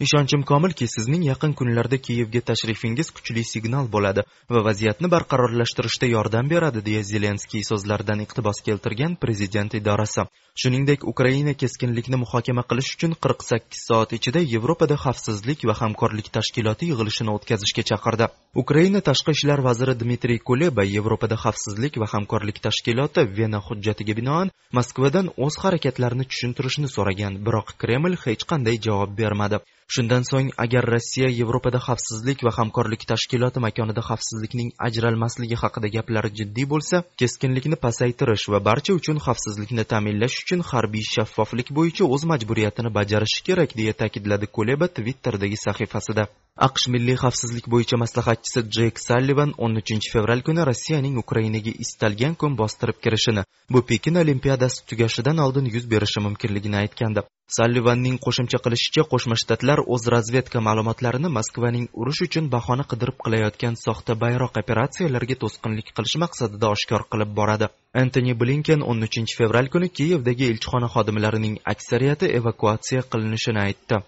Ishonchim 0.00 0.42
komilki 0.42 0.86
sizning 0.90 1.22
yaqin 1.22 1.52
kunlarda 1.58 1.98
kiyevga 2.06 2.40
tashrifingiz 2.48 3.10
kuchli 3.16 3.44
signal 3.50 3.86
bo'ladi 3.94 4.24
va 4.54 4.60
vaziyatni 4.68 5.10
barqarorlashtirishda 5.12 6.06
yordam 6.16 6.48
beradi 6.52 6.80
deya 6.88 7.02
zelenskiy 7.10 7.62
so'zlaridan 7.70 8.24
iqtibos 8.24 8.58
keltirgan 8.66 9.14
prezident 9.22 9.74
idorasi. 9.80 10.24
Shuningdek 10.62 11.04
ukraina 11.12 11.54
keskinlikni 11.62 12.18
muhokama 12.22 12.62
qilish 12.70 12.90
uchun 12.96 13.14
qirq 13.26 13.40
sakkiz 13.50 13.84
soat 13.88 14.10
ichida 14.18 14.40
yevropada 14.54 14.96
xavfsizlik 15.04 15.62
va 15.68 15.74
hamkorlik 15.82 16.28
tashkiloti 16.36 16.90
yig'ilishini 16.90 17.30
o'tkazishga 17.36 17.82
chaqirdi. 17.90 18.28
Ukraina 18.62 19.00
tashqi 19.08 19.30
ishlar 19.36 19.62
vaziri 19.68 19.94
dmitriy 20.02 20.40
kuleba 20.48 20.82
yevropada 20.96 21.36
xavfsizlik 21.44 22.00
va 22.02 22.10
hamkorlik 22.14 22.58
tashkiloti 22.66 23.26
vena 23.38 23.62
hujjatiga 23.68 24.18
binoan 24.20 24.50
moskvadan 24.78 25.30
o'z 25.46 25.54
harakatlarini 25.64 26.26
tushuntirishni 26.30 26.88
so'ragan 26.96 27.40
biroq 27.46 27.74
kreml 27.82 28.14
hech 28.24 28.42
qanday 28.50 28.76
javob 28.88 29.16
bermadi. 29.22 29.62
Shundan 29.88 30.24
so'ng 30.30 30.50
agar 30.64 30.84
rossiya 30.94 31.28
yevropada 31.28 31.78
xavfsizlik 31.86 32.44
va 32.46 32.52
hamkorlik 32.58 33.04
tashkiloti 33.10 33.60
makonida 33.66 34.02
xavfsizlikning 34.08 34.70
ajralmasligi 34.86 35.56
haqida 35.62 35.88
gaplari 35.96 36.30
jiddiy 36.38 36.66
bo'lsa 36.72 37.02
keskinlikni 37.20 37.76
pasaytirish 37.84 38.46
va 38.52 38.60
barcha 38.68 38.96
uchun 39.00 39.18
xavfsizlikni 39.26 39.84
ta'minlash 39.92 40.36
uchun 40.44 40.64
harbiy 40.70 41.04
shaffoflik 41.14 41.68
bo'yicha 41.78 42.04
o'z 42.14 42.24
majburiyatini 42.32 42.94
bajarishi 42.98 43.44
kerak 43.48 43.76
deya 43.80 43.92
ta'kidladi 44.00 44.46
kuleba 44.56 44.86
twitterdagi 44.96 45.58
sahifasida. 45.66 46.24
Aqsh 46.66 46.86
milliy 46.94 47.16
xavfsizlik 47.22 47.66
bo'yicha 47.72 47.96
maslahatchisi 48.02 48.60
jek 48.76 49.00
sallivan 49.06 49.54
13 49.68 50.12
fevral 50.12 50.40
kuni 50.48 50.66
rossiyaning 50.68 51.16
ukrainaga 51.22 51.72
istalgan 51.84 52.34
kun 52.40 52.52
bostirib 52.60 52.98
kirishini 53.04 53.42
bu 53.72 53.80
pekin 53.88 54.14
olimpiadasi 54.22 54.86
tugashidan 54.90 55.38
oldin 55.44 55.66
yuz 55.74 55.90
berishi 55.92 56.20
mumkinligini 56.26 56.76
aytgandi. 56.82 57.26
Sallivanning 57.52 58.16
qo'shimcha 58.24 58.58
qilishicha 58.64 59.02
qo'shma 59.12 59.36
shtatlar 59.42 59.80
o'z 59.94 60.04
razvedka 60.14 60.62
ma'lumotlarini 60.68 61.30
moskvaning 61.38 61.84
urush 62.02 62.22
uchun 62.26 62.48
bahona 62.54 62.84
qidirib 62.92 63.18
qilayotgan 63.24 63.76
soxta 63.84 64.16
bayroq 64.22 64.56
operatsiyalariga 64.62 65.36
to'sqinlik 65.42 65.92
qilish 65.96 66.16
maqsadida 66.24 66.70
oshkor 66.76 67.02
qilib 67.12 67.36
boradi. 67.40 67.68
Antoni 68.02 68.34
blinken 68.42 68.80
13 68.94 69.36
fevral 69.40 69.68
kuni 69.74 69.88
kiyevdagi 69.98 70.50
elchixona 70.52 70.88
xodimlarining 70.94 71.54
aksariyati 71.74 72.32
evakuatsiya 72.40 73.02
qilinishini 73.12 73.60
aytdi. 73.66 74.00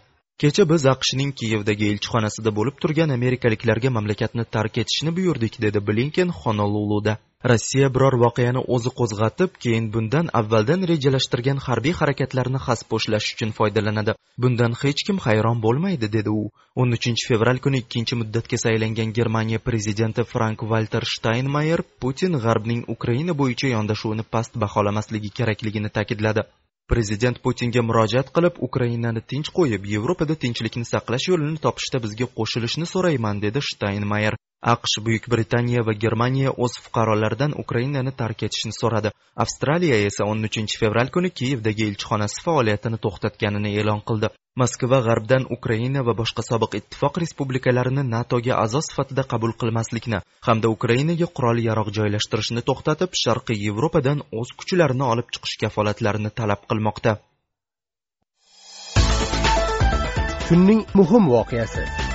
Kecha 0.42 0.64
biz 0.72 0.82
aqshning 0.94 1.30
kiyevdagi 1.40 1.84
elchixonasida 1.92 2.50
bo'lib 2.58 2.76
turgan 2.82 3.12
amerikaliklarga 3.18 3.90
mamlakatni 3.98 4.44
tark 4.56 4.74
etishni 4.82 5.16
buyurdik 5.18 5.54
dedi 5.64 5.78
blinken 5.88 6.32
honoluluda. 6.40 7.14
Rossiya 7.50 7.88
biror 7.94 8.14
voqeani 8.24 8.60
o'zi 8.74 8.90
qo'zg'atib 8.98 9.58
keyin 9.64 9.86
bundan 9.94 10.26
avvaldan 10.40 10.80
rejalashtirgan 10.90 11.58
harbiy 11.66 11.94
harakatlarni 12.00 12.60
xaspo'shlash 12.66 13.28
uchun 13.34 13.50
foydalanadi. 13.58 14.12
Bundan 14.42 14.72
hech 14.82 15.00
kim 15.06 15.18
hayron 15.26 15.62
bo'lmaydi 15.66 16.08
dedi 16.16 16.30
u. 16.40 16.42
13 16.84 17.26
fevral 17.28 17.58
kuni 17.64 17.82
ikkinchi 17.84 18.18
muddatga 18.20 18.58
saylangan 18.64 19.12
germaniya 19.18 19.60
prezidenti 19.68 20.24
frank 20.32 20.64
valter 20.72 21.04
shtaynmayer 21.14 21.80
putin 22.02 22.38
g'arbning 22.44 22.82
ukraina 22.94 23.38
bo'yicha 23.40 23.68
yondashuvini 23.76 24.24
past 24.34 24.52
baholamasligi 24.62 25.30
kerakligini 25.38 25.90
ta'kidladi. 25.98 26.42
Prezident 26.92 27.36
putinga 27.44 27.82
murojaat 27.88 28.28
qilib 28.36 28.58
ukrainani 28.66 29.22
tinch 29.30 29.48
qo'yib 29.58 29.82
yevropada 29.94 30.34
tinchlikni 30.42 30.86
saqlash 30.92 31.26
yo'lini 31.30 31.62
topishda 31.64 31.98
bizga 32.04 32.26
qo'shilishni 32.38 32.86
so'rayman 32.94 33.36
dedi 33.46 33.60
shtaynmayer 33.70 34.34
aqsh 34.73 34.96
buyuk 35.06 35.28
britaniya 35.32 35.82
va 35.87 35.92
germaniya 36.04 36.50
o'z 36.64 36.75
fuqarolaridan 36.85 37.52
ukrainani 37.62 38.12
tark 38.20 38.42
etishni 38.46 38.73
so'radi. 38.80 39.12
Avstraliya 39.44 39.99
esa 40.08 40.25
13 40.32 40.78
fevral 40.80 41.12
kuni 41.16 41.30
kiyevdagi 41.38 41.87
elchixonasi 41.90 42.42
faoliyatini 42.46 42.99
to'xtatganini 43.04 43.70
e'lon 43.80 44.02
qildi. 44.08 44.32
Moskva 44.62 44.99
g'arbdan 45.06 45.44
ukraina 45.56 46.02
va 46.08 46.14
boshqa 46.20 46.42
sobiq 46.50 46.75
ittifoq 46.80 47.20
respublikalarini 47.23 48.04
natoga 48.14 48.54
a'zo 48.64 48.80
sifatida 48.88 49.25
qabul 49.32 49.52
qilmaslikni 49.61 50.23
hamda 50.49 50.73
ukrainaga 50.76 51.28
qurol 51.37 51.61
yarog' 51.68 51.92
joylashtirishni 51.99 52.64
to'xtatib 52.70 53.20
sharqiy 53.23 53.62
yevropadan 53.66 54.25
o'z 54.40 54.54
kuchlarini 54.62 55.06
olib 55.12 55.28
chiqish 55.37 55.56
kafolatlarini 55.62 56.35
talab 56.40 56.66
qilmoqda. 56.73 57.16
Kunning 60.49 60.82
muhim 60.99 61.25
voqeasi. 61.37 62.05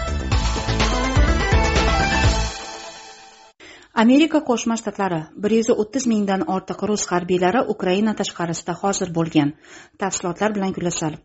Amerika 3.93 4.39
qo'shma 4.47 4.75
shtatlari 4.79 5.17
bir 5.43 5.53
yuz 5.57 5.69
o'ttiz 5.73 6.05
mingdan 6.11 6.43
ortiq 6.55 6.83
rus 6.91 7.03
harbiylari 7.11 7.63
ukraina 7.73 8.13
tashqarisida 8.21 8.75
hozir 8.83 9.11
bo'lgan 9.17 9.51
tafsilotlar 10.03 10.55
bilan 10.55 10.71
gulasal. 10.77 11.17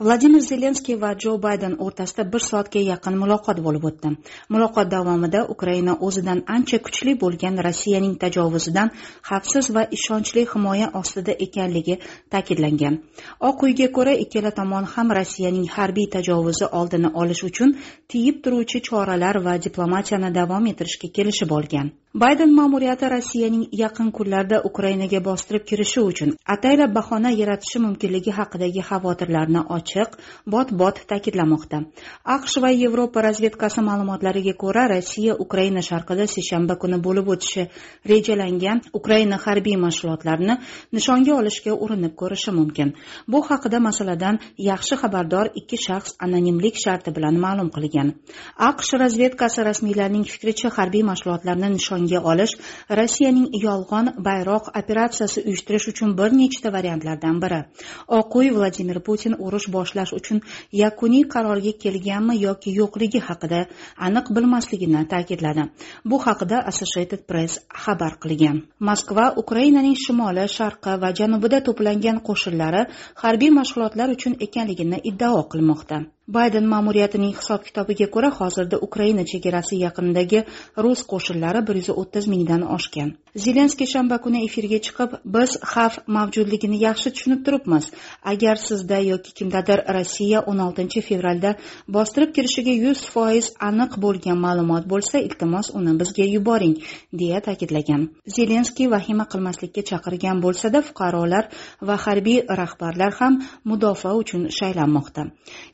Vladimir 0.00 0.42
zelenskiy 0.50 0.96
va 1.04 1.10
jo 1.24 1.32
bayden 1.46 1.74
o'rtasida 1.86 2.24
bir 2.32 2.42
soatga 2.46 2.80
yaqin 2.92 3.16
muloqot 3.22 3.58
bo'lib 3.66 3.84
o'tdi. 3.90 4.12
Muloqot 4.54 4.90
davomida 4.96 5.40
ukraina 5.54 5.94
o'zidan 6.08 6.42
ancha 6.56 6.78
kuchli 6.86 7.14
bo'lgan 7.22 7.60
rossiyaning 7.66 8.14
tajovuzidan 8.24 8.92
xavfsiz 9.30 9.70
va 9.76 9.86
ishonchli 9.98 10.46
himoya 10.52 10.90
ostida 11.00 11.32
ekanligi 11.46 11.98
ta'kidlangan. 12.36 13.00
Oq 13.48 13.66
uyga 13.68 13.88
ko'ra 13.96 14.14
ikkala 14.24 14.54
tomon 14.60 14.84
ham 14.94 15.12
rossiyaning 15.18 15.66
harbiy 15.76 16.08
tajovuzi 16.16 16.70
oldini 16.80 17.10
olish 17.24 17.44
uchun 17.50 17.76
tiyib 18.14 18.40
turuvchi 18.44 18.82
choralar 18.88 19.36
va 19.46 19.58
diplomatiyani 19.66 20.34
davom 20.40 20.72
ettirishga 20.72 21.08
kelishib 21.18 21.50
olgan. 21.60 21.92
Bayden 22.22 22.50
ma'muriyati 22.54 23.08
rossiyaning 23.10 23.62
yaqin 23.78 24.10
kunlarda 24.16 24.58
ukrainaga 24.68 25.20
bostirib 25.28 25.64
kirishi 25.70 26.00
uchun 26.10 26.34
ataylab 26.54 26.92
bahona 26.98 27.30
yaratishi 27.40 27.80
mumkinligi 27.86 28.34
haqidagi 28.36 28.84
xavotirlarni 28.90 29.53
ochiq 29.76 30.16
bot 30.46 30.72
bot 30.80 30.96
ta'kidlamoqda. 31.10 31.78
Aqsh 32.36 32.56
va 32.62 32.70
yevropa 32.70 33.22
razvedkasi 33.26 33.80
ma'lumotlariga 33.88 34.54
ko'ra 34.62 34.84
rossiya 34.92 35.36
ukraina 35.44 35.82
sharqida 35.88 36.26
seshanba 36.36 36.74
kuni 36.82 36.98
bo'lib 37.06 37.28
o'tishi 37.34 37.68
rejalangan 38.12 38.82
ukraina 39.00 39.38
harbiy 39.44 39.76
mashg'ulotlarini 39.86 40.58
nishonga 40.96 41.32
olishga 41.40 41.72
urinib 41.84 42.14
ko'rishi 42.20 42.56
mumkin. 42.58 42.94
Bu 43.28 43.42
haqida 43.48 43.78
masaladan 43.88 44.40
yaxshi 44.70 45.00
xabardor 45.02 45.52
ikki 45.60 45.78
shaxs 45.86 46.16
anonimlik 46.26 46.76
sharti 46.84 47.14
bilan 47.16 47.40
ma'lum 47.44 47.70
qilgan. 47.76 48.14
Aqsh 48.70 48.92
razvedkasi 49.02 49.64
rasmiylarining 49.70 50.24
fikricha 50.34 50.70
harbiy 50.76 51.04
mashg'ulotlarni 51.10 51.68
nishonga 51.76 52.20
olish 52.32 52.54
rossiyaning 52.98 53.48
yolg'on 53.66 54.06
bayroq 54.28 54.70
operatsiyasi 54.80 55.44
uyushtirish 55.48 55.88
uchun 55.92 56.16
bir 56.18 56.30
nechta 56.40 56.72
variantlardan 56.76 57.40
biri. 57.44 57.60
Oq 58.18 58.36
uy 58.40 58.50
vladimir 58.56 59.00
putin 59.08 59.36
urush 59.46 59.66
boshlash 59.76 60.12
uchun 60.18 60.40
yakuniy 60.82 61.24
qarorga 61.34 61.72
kelganmi 61.84 62.36
yoki 62.46 62.74
yo'qligi 62.80 63.20
haqida 63.28 63.60
aniq 64.08 64.32
bilmasligini 64.36 65.02
ta'kidladi. 65.12 65.68
Bu 66.10 66.16
haqida 66.26 66.62
associated 66.72 67.26
press 67.30 67.58
xabar 67.84 68.18
qilgan. 68.24 68.56
Moskva 68.88 69.26
ukrainaning 69.42 69.96
shimoli 70.06 70.48
sharqi 70.56 70.98
va 71.02 71.14
janubida 71.20 71.62
to'plangan 71.68 72.18
qo'shinlari 72.28 72.82
harbiy 73.22 73.54
mashg'ulotlar 73.60 74.18
uchun 74.18 74.42
ekanligini 74.48 74.98
iddao 75.12 75.40
qilmoqda. 75.54 76.04
Bayden 76.28 76.66
ma'muriyatining 76.72 77.34
hisob 77.38 77.64
kitobiga 77.66 78.06
ko'ra 78.14 78.30
hozirda 78.38 78.78
ukraina 78.86 79.24
chegarasi 79.32 79.76
yaqinidagi 79.86 80.44
rus 80.84 81.00
qo'shinlari 81.12 81.60
bir 81.68 81.76
yuz 81.80 81.90
o'ttiz 82.00 82.28
mingdan 82.32 82.62
oshgan. 82.76 83.12
Zelenskiy 83.44 83.88
shanba 83.90 84.18
kuni 84.24 84.44
efirga 84.46 84.78
chiqib 84.86 85.16
biz 85.36 85.56
xavf 85.72 85.98
mavjudligini 86.16 86.78
yaxshi 86.86 87.10
tushunib 87.14 87.40
turibmiz. 87.46 87.90
Agar 88.32 88.56
sizda 88.66 88.98
yoki 89.10 89.34
kimdadir 89.38 89.82
rossiya 89.96 90.40
o'n 90.50 90.60
oltinchi 90.66 91.02
fevralda 91.08 91.50
bostirib 91.96 92.30
kirishiga 92.36 92.74
yuz 92.84 93.02
foiz 93.14 93.50
aniq 93.68 93.98
bo'lgan 94.04 94.38
ma'lumot 94.46 94.88
bo'lsa 94.92 95.18
iltimos 95.26 95.70
uni 95.78 95.96
bizga 96.00 96.26
yuboring 96.34 96.76
deya 97.20 97.40
ta'kidlagan. 97.48 98.08
Zelenskiy 98.36 98.90
vahima 98.94 99.26
qilmaslikka 99.32 99.82
chaqirgan 99.90 100.42
bo'lsada 100.44 100.84
fuqarolar 100.88 101.44
va 101.88 101.96
harbiy 102.06 102.38
rahbarlar 102.60 103.12
ham 103.20 103.42
mudofaa 103.70 104.14
uchun 104.22 104.48
shaylanmoqda. 104.58 105.22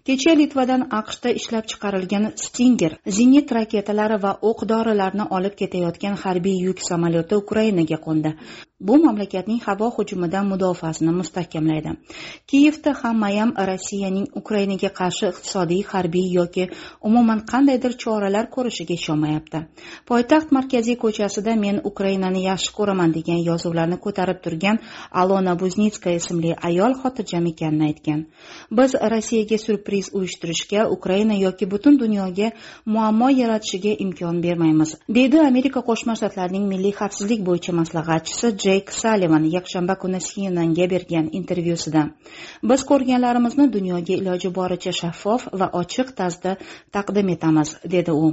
Kecha 0.07 0.40
litvadan 0.41 0.87
aqshda 1.01 1.35
ishlab 1.41 1.69
chiqarilgan 1.73 2.31
stinger 2.45 2.93
zenit 3.19 3.53
raketalari 3.59 4.19
va 4.25 4.33
o'q 4.51 4.67
dorilarni 4.73 5.29
olib 5.39 5.55
ketayotgan 5.61 6.19
harbiy 6.25 6.59
yuk 6.67 6.83
samolyoti 6.91 7.41
ukrainaga 7.45 7.99
qo'ndi. 8.09 8.35
Bu 8.81 8.95
mamlakatning 8.99 9.61
havo 9.61 9.91
hujumidan 9.97 10.47
mudofaasini 10.49 11.13
mustahkamlaydi. 11.13 11.91
Kiyevda 12.51 12.93
hammayam 13.03 13.51
rossiyaning 13.71 14.27
ukrainaga 14.41 14.91
qarshi 15.01 15.27
iqtisodiy 15.33 15.83
harbiy 15.91 16.31
yoki 16.37 16.65
umuman 17.09 17.43
qandaydir 17.51 17.97
choralar 18.05 18.49
ko'rishiga 18.55 18.95
ishonmayapti. 19.01 19.61
Poytaxt 20.11 20.55
markaziy 20.59 20.97
ko'chasida 21.03 21.57
men 21.65 21.83
ukrainani 21.91 22.45
yaxshi 22.47 22.73
ko'raman 22.79 23.13
degan 23.19 23.43
yozuvlarni 23.51 23.99
ko'tarib 24.07 24.41
turgan 24.47 24.81
alona 25.25 25.55
buznitskaya 25.65 26.23
ismli 26.23 26.57
ayol 26.71 26.97
xotirjam 27.03 27.53
ekanini 27.53 27.91
aytgan. 27.91 28.25
Biz 28.81 28.97
rossiyaga 29.15 29.59
syurpriz 29.67 30.11
uyushtirishga 30.31 30.89
ukraina 30.89 31.35
yoki 31.35 31.67
butun 31.71 31.99
dunyoga 31.99 32.53
muammo 32.87 33.31
yaratishiga 33.31 33.93
imkon 34.05 34.43
bermaymiz 34.43 34.95
deydi 35.09 35.41
amerika 35.41 35.81
qo'shma 35.89 36.15
shtatlarining 36.19 36.67
milliy 36.73 36.93
xavfsizlik 37.01 37.41
bo'yicha 37.49 37.73
maslahatchisi 37.73 38.53
jeyk 38.65 38.93
salivan 38.93 39.45
yakshanba 39.57 39.95
kuni 40.03 40.21
cnnga 40.21 40.87
bergan 40.93 41.27
intervyusida. 41.39 42.03
Biz 42.63 42.85
ko'rganlarimizni 42.91 43.67
dunyoga 43.73 44.15
iloji 44.21 44.51
boricha 44.59 44.93
shaffof 45.01 45.49
va 45.61 45.71
ochiq 45.81 46.15
tarzda 46.19 46.57
taqdim 46.97 47.29
etamiz 47.35 47.75
dedi 47.95 48.13
u. 48.13 48.31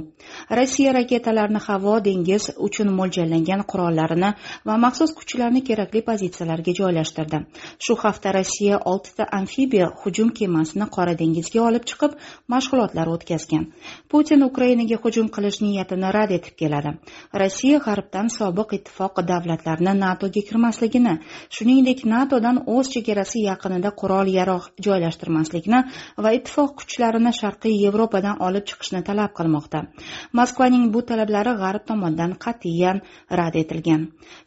Rossiya 0.58 0.92
raketalarni 0.98 1.60
havo 1.66 1.94
dengiz 2.04 2.50
uchun 2.68 2.92
mo'ljallangan 3.00 3.64
qurollarini 3.70 4.30
va 4.68 4.78
maxsus 4.84 5.14
kuchlarni 5.18 5.64
kerakli 5.68 6.04
pozitsiyalarga 6.10 6.72
joylashtirdi. 6.80 7.42
Shu 7.84 7.98
hafta 8.04 8.32
rossiya 8.38 8.80
oltita 8.92 9.28
amfibiya 9.40 9.90
hujum 10.02 10.30
kemasini 10.40 10.86
qora 10.96 11.18
dengizga 11.22 11.62
olib 11.68 11.87
chiqib 11.90 12.16
mashg'ulotlar 12.52 13.08
o'tkazgan. 13.14 13.64
Putin 14.10 14.44
ukrainaga 14.50 14.96
hujum 15.04 15.28
qilish 15.34 15.60
niyatini 15.64 16.12
rad 16.16 16.30
etib 16.38 16.54
keladi. 16.60 16.94
Rossiya 17.40 17.78
g'arbdan 17.86 18.28
sobiq 18.38 18.74
ittifoq 18.78 19.22
davlatlarini 19.30 19.94
natoga 20.04 20.42
kirmasligini 20.48 21.14
shuningdek 21.56 22.04
natodan 22.14 22.62
o'z 22.74 22.90
chegarasi 22.94 23.44
yaqinida 23.48 23.90
qurol 24.00 24.28
yarog' 24.38 24.68
joylashtirmaslikni 24.86 25.80
va 26.24 26.30
ittifoq 26.38 26.74
kuchlarini 26.80 27.32
sharqiy 27.40 27.76
yevropadan 27.84 28.42
olib 28.48 28.64
chiqishni 28.70 29.02
talab 29.08 29.32
qilmoqda. 29.38 29.84
Moskvaning 30.38 30.84
bu 30.94 31.02
talablari 31.10 31.54
g'arb 31.62 31.84
tomonidan 31.90 32.32
qat'iyan 32.44 33.02
rad 33.38 33.54
etilgan. 33.62 34.02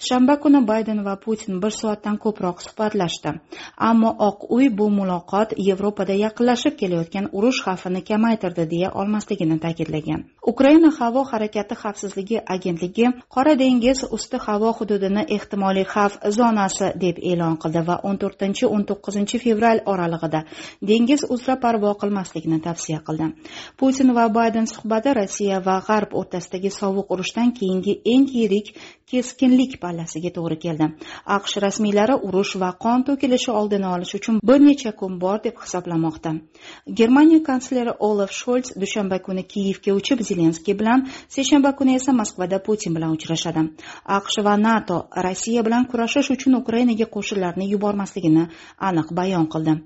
Shanba 0.07 0.36
kuni 0.43 0.62
bayden 0.71 1.03
va 1.07 1.15
putin 1.25 1.62
bir 1.63 1.74
soatdan 1.81 2.17
ko'proq 2.24 2.62
suhbatlashdi. 2.65 3.36
Ammo 3.89 4.12
oq 4.29 4.48
uy 4.57 4.69
bu 4.79 4.89
muloqot 5.00 5.55
yevropada 5.67 6.13
yaqinlashib 6.25 6.77
kelayotgan 6.81 7.31
urush 7.38 7.62
xavfini 7.66 8.02
kamaytirdi 8.10 8.66
deya 8.74 8.92
olmasligini 9.02 9.58
ta'kidlagan. 9.60 10.24
Ukraina 10.52 10.92
havo 11.00 11.24
harakati 11.32 11.76
xavfsizligi 11.84 12.40
agentligi 12.56 13.08
qora 13.36 13.56
dengiz 13.64 14.04
usti 14.18 14.38
havo 14.46 14.72
hududini 14.80 15.26
ehtimoliy 15.38 15.86
xavf 15.94 16.18
zonasi 16.38 16.92
deb 17.04 17.18
e'lon 17.32 17.58
qildi 17.64 17.86
va 17.90 18.00
14 18.04 18.70
19 18.70 19.44
fevral 19.44 19.84
oralig'ida 19.94 20.44
dengiz 20.92 21.22
uzra 21.36 21.56
parvo 21.66 21.94
qilmaslikni 22.02 22.62
tavsiya 22.68 23.00
qildi. 23.08 23.32
Putin 23.78 24.16
va 24.18 24.28
bayden 24.40 24.68
suhbati 24.74 25.14
rossiya 25.20 25.60
va 25.68 25.78
g'arb 25.88 26.18
o'rtasidagi 26.22 26.72
sovuq 26.80 27.14
urushdan 27.14 27.54
keyingi 27.60 28.00
eng 28.14 28.28
yirik 28.38 28.74
keskinlik 29.12 29.74
pallasiga 29.84 30.32
to'g'ri 30.38 30.58
keldi. 30.65 30.88
Aqsh 31.38 31.56
rasmiylari 31.65 32.15
urush 32.27 32.53
va 32.63 32.72
qon 32.86 33.06
to'kilishi 33.08 33.51
oldini 33.60 33.88
olish 33.96 34.13
uchun 34.20 34.39
bir 34.50 34.60
necha 34.68 34.91
kun 35.01 35.20
bor 35.24 35.38
deb 35.46 35.56
hisoblamoqda. 35.63 36.32
Germaniya 37.00 37.44
kansleri 37.50 37.94
olaf 38.10 38.32
sholz 38.41 38.74
dushanba 38.84 39.22
kuni 39.27 39.44
kiyevga 39.53 39.91
uchib 40.00 40.25
zelenskiy 40.30 40.77
bilan 40.82 41.08
seshanba 41.38 41.75
kuni 41.80 41.96
esa 42.00 42.12
moskvada 42.22 42.63
putin 42.68 42.96
bilan 42.98 43.15
uchrashadi. 43.18 43.62
Aqsh 44.18 44.39
va 44.46 44.58
nato 44.65 44.98
rossiya 45.27 45.65
bilan 45.68 45.89
kurashish 45.91 46.34
uchun 46.36 46.60
ukrainaga 46.62 47.08
qo'shinlarni 47.15 47.72
yubormasligini 47.74 48.44
aniq 48.89 49.18
bayon 49.22 49.50
qildi. 49.53 49.82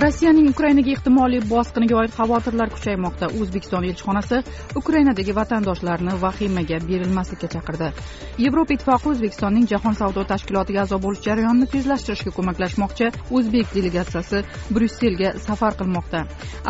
Rossiyaning 0.00 0.46
ukrainaga 0.48 0.92
ehtimoliy 0.96 1.42
bosqiniga 1.50 1.96
oid 2.00 2.12
xavotirlar 2.16 2.70
kuchaymoqda. 2.72 3.26
O'zbekiston 3.40 3.84
elchixonasi 3.88 4.38
ukrainadagi 4.80 5.32
vatandoshlarni 5.36 6.14
vahimaga 6.22 6.78
berilmaslikka 6.88 7.48
chaqirdi. 7.54 7.88
Yevropa 8.44 8.72
ittifoqi 8.76 9.10
o'zbekistonning 9.12 9.66
jahon 9.72 9.98
savdo 9.98 10.24
tashkilotiga 10.30 10.84
a'zo 10.84 10.98
bo'lish 11.04 11.20
jarayonini 11.26 11.68
tezlashtirishga 11.74 12.32
ko'maklashmoqchi 12.38 13.10
o'zbek 13.40 13.74
delegatsiyasi 13.74 14.40
bryusselga 14.76 15.34
safar 15.48 15.76
qilmoqda. 15.80 16.24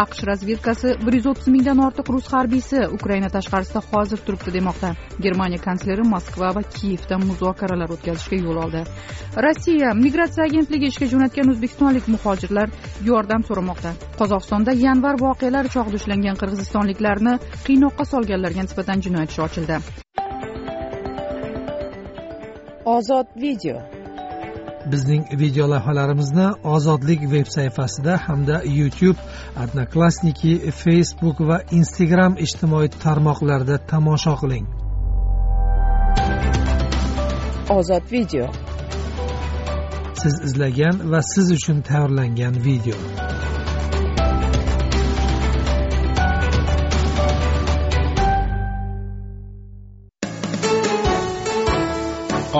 Aqsh 0.05 0.25
razvedkasi 0.31 0.97
bir 1.05 1.19
yuz 1.19 1.31
o'ttiz 1.33 1.53
mingdan 1.55 1.85
ortiq 1.87 2.11
rus 2.15 2.33
harbiysi 2.35 2.83
ukraina 2.99 3.31
tashqarisida 3.37 3.85
hozir 3.93 4.25
turibdi 4.27 4.57
demoqda. 4.59 4.91
Germaniya 5.29 5.63
kansleri 5.69 6.09
moskva 6.15 6.51
va 6.59 6.65
kiyevda 6.75 7.23
muzokaralar 7.29 7.95
o'tkazishga 7.99 8.43
yo'l 8.43 8.61
oldi. 8.65 8.83
Rossiya 9.47 9.95
migratsiya 10.05 10.51
agentligi 10.51 10.91
ishga 10.93 11.07
jo'natgan 11.15 11.55
o'zbekistonlik 11.55 12.11
muhojirlar 12.17 12.69
yordam 13.21 13.43
so'ramoqda. 13.49 13.91
Qozog'istonda 14.21 14.73
yanvar 14.87 15.15
voqealari 15.27 15.69
chog'ida 15.75 15.97
ushlangan 16.01 16.37
qirg'izistonliklarni 16.43 17.35
qiynoqqa 17.67 18.05
solganlarga 18.13 18.63
nisbatan 18.67 18.99
jinoyat 19.07 19.31
ishi 19.33 19.43
ochildi. 19.47 19.77
Ozod 22.97 23.29
video. 23.47 23.77
Bizning 24.93 25.25
video 25.43 25.65
lavhalarimizni 25.73 26.47
ozodlik 26.75 27.21
veb 27.35 27.49
sayfasida 27.57 28.15
hamda 28.27 28.63
youtube 28.79 29.21
odnoklassniki 29.65 30.53
facebook 30.83 31.45
va 31.51 31.59
instagram 31.81 32.41
ijtimoiy 32.47 32.89
tarmoqlarida 33.05 33.77
tomosha 33.93 34.35
qiling. 34.43 34.67
Ozod 37.79 38.05
video 38.17 38.70
siz 40.23 40.35
izlagan 40.49 40.97
va 41.13 41.21
siz 41.23 41.51
uchun 41.57 41.79
tayyorlangan 41.89 42.55
video. 42.65 42.97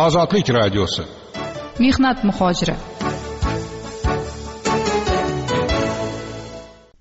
Ozodlik 0.05 0.49
radiosi. 0.51 1.03
Mehnat 1.79 2.25
muhojiri 2.25 2.75